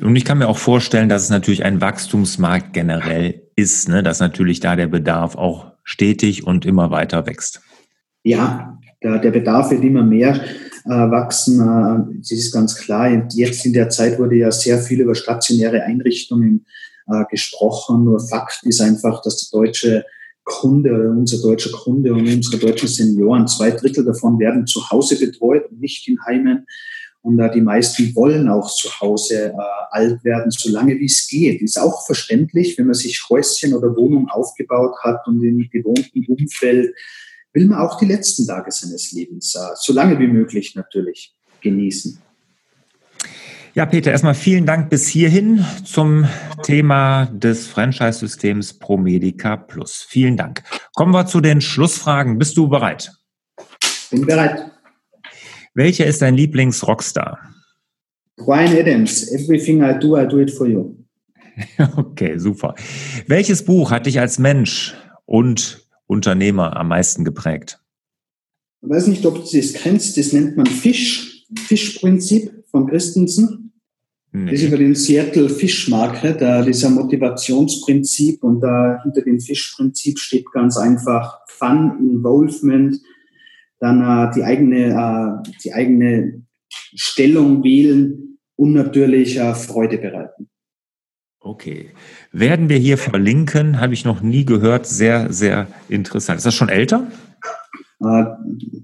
Und 0.00 0.16
ich 0.16 0.24
kann 0.24 0.38
mir 0.38 0.48
auch 0.48 0.58
vorstellen, 0.58 1.08
dass 1.08 1.22
es 1.22 1.30
natürlich 1.30 1.64
ein 1.64 1.80
Wachstumsmarkt 1.80 2.72
generell 2.72 3.42
ist, 3.56 3.88
ne? 3.88 4.02
dass 4.02 4.20
natürlich 4.20 4.60
da 4.60 4.76
der 4.76 4.86
Bedarf 4.86 5.34
auch 5.36 5.72
stetig 5.88 6.46
und 6.46 6.66
immer 6.66 6.90
weiter 6.90 7.26
wächst. 7.26 7.62
Ja, 8.22 8.78
der, 9.02 9.18
der 9.18 9.30
Bedarf 9.30 9.70
wird 9.70 9.82
immer 9.82 10.02
mehr 10.02 10.34
äh, 10.84 10.90
wachsen. 10.90 11.60
Äh, 11.60 12.18
das 12.18 12.30
ist 12.30 12.52
ganz 12.52 12.76
klar. 12.76 13.10
Jetzt 13.30 13.64
in 13.64 13.72
der 13.72 13.88
Zeit 13.88 14.18
wurde 14.18 14.36
ja 14.36 14.50
sehr 14.52 14.78
viel 14.78 15.00
über 15.00 15.14
stationäre 15.14 15.82
Einrichtungen 15.82 16.66
äh, 17.06 17.24
gesprochen. 17.30 18.04
Nur 18.04 18.20
Fakt 18.20 18.60
ist 18.64 18.82
einfach, 18.82 19.22
dass 19.22 19.48
der 19.48 19.60
deutsche 19.60 20.04
Kunde, 20.44 21.10
unser 21.10 21.40
deutscher 21.40 21.72
Kunde 21.72 22.12
und 22.12 22.28
unsere 22.28 22.58
deutschen 22.58 22.88
Senioren, 22.88 23.46
zwei 23.46 23.70
Drittel 23.70 24.04
davon 24.04 24.38
werden 24.38 24.66
zu 24.66 24.90
Hause 24.90 25.18
betreut 25.18 25.70
und 25.70 25.80
nicht 25.80 26.06
in 26.06 26.18
Heimen. 26.26 26.66
Und 27.28 27.38
äh, 27.40 27.50
die 27.50 27.60
meisten 27.60 28.14
wollen 28.14 28.48
auch 28.48 28.74
zu 28.74 28.88
Hause 29.00 29.52
äh, 29.52 29.54
alt 29.90 30.24
werden, 30.24 30.50
solange 30.50 30.98
wie 30.98 31.04
es 31.04 31.28
geht. 31.28 31.60
Ist 31.60 31.78
auch 31.78 32.06
verständlich, 32.06 32.78
wenn 32.78 32.86
man 32.86 32.94
sich 32.94 33.22
Häuschen 33.28 33.74
oder 33.74 33.94
Wohnung 33.94 34.30
aufgebaut 34.30 34.96
hat 35.02 35.26
und 35.26 35.42
im 35.44 35.68
gewohnten 35.70 36.24
Umfeld, 36.26 36.94
will 37.52 37.66
man 37.66 37.80
auch 37.80 37.98
die 37.98 38.06
letzten 38.06 38.46
Tage 38.46 38.70
seines 38.70 39.12
Lebens, 39.12 39.54
äh, 39.54 39.74
so 39.74 39.92
lange 39.92 40.18
wie 40.18 40.26
möglich 40.26 40.74
natürlich, 40.74 41.34
genießen. 41.60 42.18
Ja, 43.74 43.84
Peter, 43.84 44.10
erstmal 44.10 44.34
vielen 44.34 44.64
Dank 44.64 44.88
bis 44.88 45.06
hierhin 45.06 45.62
zum 45.84 46.26
Thema 46.62 47.26
des 47.26 47.66
Franchise-Systems 47.66 48.78
ProMedica 48.78 49.58
Plus. 49.58 50.06
Vielen 50.08 50.38
Dank. 50.38 50.62
Kommen 50.94 51.12
wir 51.12 51.26
zu 51.26 51.42
den 51.42 51.60
Schlussfragen. 51.60 52.38
Bist 52.38 52.56
du 52.56 52.68
bereit? 52.68 53.12
Bin 54.10 54.24
bereit. 54.24 54.70
Welcher 55.78 56.06
ist 56.06 56.22
dein 56.22 56.34
Lieblings-Rockstar? 56.34 57.38
Brian 58.36 58.76
Adams. 58.76 59.30
Everything 59.30 59.80
I 59.80 59.96
do, 59.96 60.18
I 60.18 60.26
do 60.26 60.40
it 60.40 60.50
for 60.50 60.66
you. 60.66 60.96
Okay, 61.96 62.36
super. 62.36 62.74
Welches 63.28 63.64
Buch 63.64 63.92
hat 63.92 64.06
dich 64.06 64.18
als 64.18 64.40
Mensch 64.40 64.96
und 65.24 65.86
Unternehmer 66.08 66.76
am 66.76 66.88
meisten 66.88 67.24
geprägt? 67.24 67.80
Ich 68.82 68.88
weiß 68.88 69.06
nicht, 69.06 69.24
ob 69.24 69.36
du 69.36 69.56
das 69.56 69.72
kennst. 69.72 70.16
Das 70.18 70.32
nennt 70.32 70.56
man 70.56 70.66
Fisch, 70.66 71.46
Fischprinzip 71.68 72.64
von 72.72 72.88
Christensen. 72.88 73.72
Nee. 74.32 74.50
Das 74.50 74.60
ist 74.60 74.66
über 74.66 74.78
den 74.78 74.96
Seattle 74.96 75.48
Fish 75.48 75.88
Market, 75.88 76.40
da 76.40 76.62
dieser 76.62 76.90
Motivationsprinzip 76.90 78.42
und 78.42 78.60
da 78.60 79.00
hinter 79.04 79.22
dem 79.22 79.38
Fischprinzip 79.38 80.18
steht 80.18 80.50
ganz 80.50 80.76
einfach 80.76 81.38
Fun, 81.46 81.98
Involvement, 82.00 83.00
dann 83.80 84.02
äh, 84.02 84.32
die 84.34 84.44
eigene, 84.44 85.42
äh, 85.44 85.50
die 85.64 85.72
eigene 85.72 86.42
Stellung 86.94 87.62
wählen 87.62 88.38
und 88.56 88.72
natürlich 88.72 89.38
äh, 89.38 89.54
Freude 89.54 89.98
bereiten. 89.98 90.48
Okay. 91.40 91.90
Werden 92.32 92.68
wir 92.68 92.78
hier 92.78 92.98
verlinken? 92.98 93.80
Habe 93.80 93.94
ich 93.94 94.04
noch 94.04 94.20
nie 94.20 94.44
gehört. 94.44 94.86
Sehr, 94.86 95.32
sehr 95.32 95.68
interessant. 95.88 96.38
Ist 96.38 96.46
das 96.46 96.54
schon 96.54 96.68
älter? 96.68 97.06
Äh, 98.00 98.24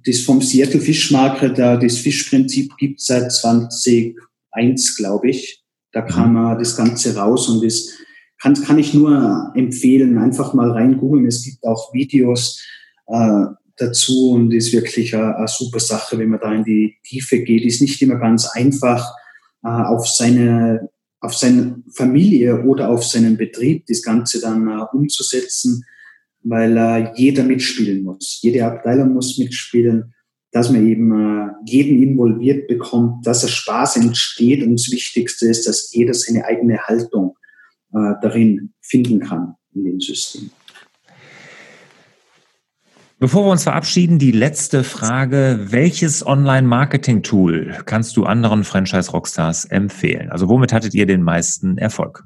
das 0.07 0.21
vom 0.21 0.41
Seattle 0.41 0.81
Fish 0.81 1.11
Market, 1.11 1.59
äh, 1.59 1.79
das 1.79 1.99
Fischprinzip 1.99 2.77
gibt 2.79 3.01
es 3.01 3.07
seit 3.07 3.33
2001, 3.33 4.97
glaube 4.97 5.31
ich. 5.31 5.63
Da 5.93 6.03
kam 6.03 6.33
mhm. 6.33 6.59
das 6.59 6.77
Ganze 6.77 7.17
raus 7.17 7.49
und 7.49 7.65
das 7.65 7.91
kann, 8.41 8.55
kann 8.55 8.79
ich 8.79 8.95
nur 8.95 9.53
empfehlen. 9.55 10.19
Einfach 10.19 10.55
mal 10.55 10.71
rein 10.71 10.99
googeln. 10.99 11.27
Es 11.27 11.43
gibt 11.43 11.65
auch 11.65 11.93
Videos. 11.93 12.63
Dazu 13.77 14.31
und 14.31 14.53
ist 14.53 14.73
wirklich 14.73 15.15
eine, 15.15 15.37
eine, 15.37 15.49
super 15.49 15.81
Sache, 15.81 16.19
wenn 16.19 16.29
man 16.29 16.41
da 16.41 16.53
in 16.55 16.65
die 16.65 16.97
Tiefe 17.03 17.41
geht. 17.41 17.65
Ist 17.65 17.83
nicht 17.83 18.01
immer 18.03 18.17
ganz 18.17 18.47
einfach, 18.47 19.13
äh, 19.65 19.69
auf 19.69 20.07
seine 20.07 20.89
auf 21.25 21.35
seine 21.35 21.83
Familie 21.95 22.63
oder 22.65 22.91
auf 22.91 23.03
seinen 23.03 23.39
Betrieb 23.39 23.87
das 23.87 24.03
Ganze 24.03 24.43
dann 24.43 24.69
äh, 24.69 24.85
umzusetzen, 24.93 25.85
weil 26.43 26.77
äh, 26.77 27.13
jeder 27.17 27.45
mitspielen 27.45 28.03
muss. 28.03 28.41
Jede 28.43 28.67
Abteilung 28.67 29.15
muss 29.15 29.39
mitspielen, 29.39 30.13
dass 30.53 30.71
man 30.71 30.87
eben 30.87 31.13
äh, 31.13 31.51
jeden 31.65 32.03
involviert 32.03 32.69
bekommt, 32.69 33.27
dass 33.27 33.43
er 33.43 33.49
Spaß 33.49 33.97
entsteht 33.97 34.63
und 34.63 34.75
das 34.75 34.93
Wichtigste 34.93 35.47
ist, 35.47 35.67
dass 35.67 35.93
jeder 35.95 36.13
seine 36.13 36.45
eigene 36.45 36.79
Haltung 36.79 37.39
äh, 37.95 38.13
darin 38.21 38.75
finden 38.83 39.21
kann 39.21 39.55
in 39.75 39.85
dem 39.85 40.01
System. 40.01 40.51
Bevor 43.21 43.47
wir 43.47 43.53
uns 43.53 43.63
verabschieden, 43.63 44.19
die 44.19 44.33
letzte 44.33 44.83
Frage. 44.83 45.67
Welches 45.69 46.27
Online-Marketing-Tool 46.27 47.77
kannst 47.87 48.17
du 48.17 48.25
anderen 48.25 48.65
Franchise-Rockstars 48.65 49.67
empfehlen? 49.67 50.31
Also 50.31 50.49
womit 50.49 50.73
hattet 50.73 50.95
ihr 50.95 51.07
den 51.07 51.23
meisten 51.23 51.79
Erfolg? 51.79 52.25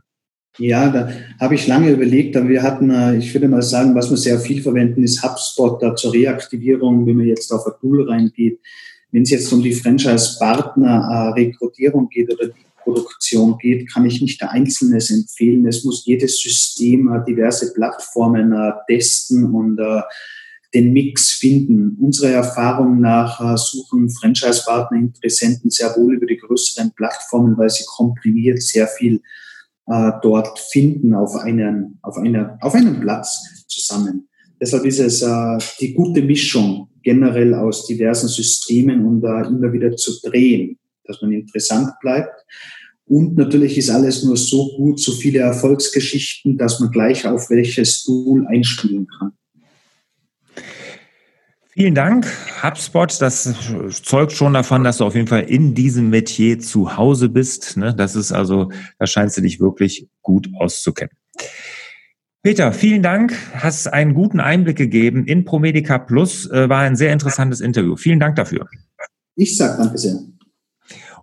Ja, 0.57 0.89
da 0.89 1.11
habe 1.39 1.57
ich 1.57 1.67
lange 1.67 1.91
überlegt, 1.91 2.39
aber 2.39 2.49
wir 2.49 2.63
hatten, 2.63 2.89
äh, 2.91 3.19
ich 3.19 3.35
würde 3.35 3.49
mal 3.49 3.61
sagen, 3.63 3.95
was 3.95 4.09
wir 4.11 4.17
sehr 4.17 4.41
viel 4.41 4.63
verwenden, 4.63 5.05
ist 5.05 5.23
HubSpot 5.23 5.83
da 5.83 5.95
zur 5.95 6.15
Reaktivierung, 6.15 7.07
wenn 7.07 7.19
man 7.19 7.27
jetzt 7.27 7.53
auf 7.53 7.67
ein 7.67 7.75
Tool 7.81 8.09
reingeht. 8.09 8.59
Wenn 9.13 9.23
es 9.23 9.31
jetzt 9.31 9.53
um 9.53 9.63
die 9.63 9.75
Franchise-Partner-Rekrutierung 9.75 12.09
geht 12.09 12.33
oder 12.33 12.47
die 12.47 12.55
Produktion 12.83 13.59
geht, 13.59 13.93
kann 13.93 14.07
ich 14.07 14.23
nicht 14.23 14.43
Einzelnes 14.43 15.11
empfehlen. 15.11 15.67
Es 15.67 15.85
muss 15.85 16.07
jedes 16.07 16.41
System 16.41 17.13
äh, 17.13 17.23
diverse 17.25 17.75
Plattformen 17.75 18.53
äh, 18.53 18.73
testen 18.89 19.55
und 19.55 19.79
den 20.75 20.93
Mix 20.93 21.31
finden. 21.31 21.97
Unserer 22.01 22.31
Erfahrung 22.31 23.01
nach 23.01 23.41
äh, 23.41 23.57
suchen 23.57 24.11
Franchise-Partner 24.11 24.99
Interessenten 24.99 25.71
sehr 25.71 25.95
wohl 25.97 26.15
über 26.15 26.27
die 26.27 26.37
größeren 26.37 26.93
Plattformen, 26.95 27.57
weil 27.57 27.71
sie 27.71 27.85
komprimiert 27.87 28.61
sehr 28.63 28.87
viel 28.87 29.21
äh, 29.87 30.13
dort 30.23 30.59
finden 30.59 31.15
auf 31.15 31.35
einen, 31.37 31.99
auf, 32.03 32.17
einer, 32.19 32.59
auf 32.61 32.75
einem 32.75 33.01
Platz 33.01 33.65
zusammen. 33.69 34.29
Deshalb 34.61 34.85
ist 34.85 34.99
es 34.99 35.23
äh, 35.23 35.59
die 35.81 35.95
gute 35.95 36.23
Mischung 36.23 36.89
generell 37.03 37.55
aus 37.55 37.87
diversen 37.87 38.29
Systemen 38.29 39.07
und 39.07 39.23
da 39.23 39.43
immer 39.43 39.73
wieder 39.73 39.97
zu 39.97 40.21
drehen, 40.23 40.79
dass 41.05 41.23
man 41.23 41.33
interessant 41.33 41.93
bleibt. 42.01 42.45
Und 43.07 43.39
natürlich 43.39 43.79
ist 43.79 43.89
alles 43.89 44.23
nur 44.25 44.37
so 44.37 44.77
gut, 44.77 45.01
so 45.01 45.13
viele 45.13 45.39
Erfolgsgeschichten, 45.39 46.59
dass 46.59 46.81
man 46.81 46.91
gleich 46.91 47.27
auf 47.27 47.49
welches 47.49 48.05
Tool 48.05 48.47
einspielen 48.47 49.07
kann. 49.19 49.33
Vielen 51.79 51.95
Dank, 51.95 52.27
HubSpot. 52.61 53.23
Das 53.23 53.55
zeugt 54.03 54.33
schon 54.33 54.53
davon, 54.53 54.83
dass 54.83 54.99
du 54.99 55.05
auf 55.05 55.15
jeden 55.15 55.29
Fall 55.29 55.43
in 55.43 55.77
diesem 55.77 56.11
Metier 56.11 56.59
zu 56.59 56.97
Hause 56.97 57.29
bist. 57.29 57.77
Ne? 57.77 57.95
Das 57.95 58.17
ist 58.17 58.33
also, 58.33 58.73
da 58.99 59.07
scheinst 59.07 59.37
du 59.37 59.43
dich 59.43 59.61
wirklich 59.61 60.09
gut 60.21 60.49
auszukennen. 60.59 61.13
Peter, 62.43 62.73
vielen 62.73 63.05
Dank. 63.05 63.33
Hast 63.55 63.87
einen 63.87 64.15
guten 64.15 64.41
Einblick 64.41 64.77
gegeben 64.77 65.25
in 65.25 65.45
Promedica 65.45 65.99
Plus. 65.99 66.51
Äh, 66.51 66.69
war 66.69 66.81
ein 66.81 66.97
sehr 66.97 67.13
interessantes 67.13 67.61
Interview. 67.61 67.95
Vielen 67.95 68.19
Dank 68.19 68.35
dafür. 68.35 68.67
Ich 69.37 69.57
sag 69.57 69.79
danke 69.79 69.99
sehr. 69.99 70.19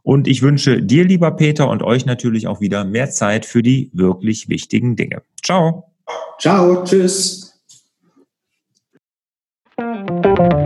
Und 0.03 0.25
ich 0.25 0.41
wünsche 0.41 0.81
dir, 0.81 1.03
lieber 1.03 1.31
Peter, 1.31 1.67
und 1.67 1.83
euch 1.83 2.05
natürlich 2.05 2.47
auch 2.47 2.61
wieder 2.61 2.85
mehr 2.85 3.09
Zeit 3.09 3.45
für 3.45 3.61
die 3.61 3.91
wirklich 3.91 4.47
wichtigen 4.47 4.95
Dinge. 4.95 5.21
Ciao. 5.43 5.91
Ciao. 6.39 6.81
Tschüss. 6.85 7.44
Thank 10.25 10.39
you. 10.39 10.64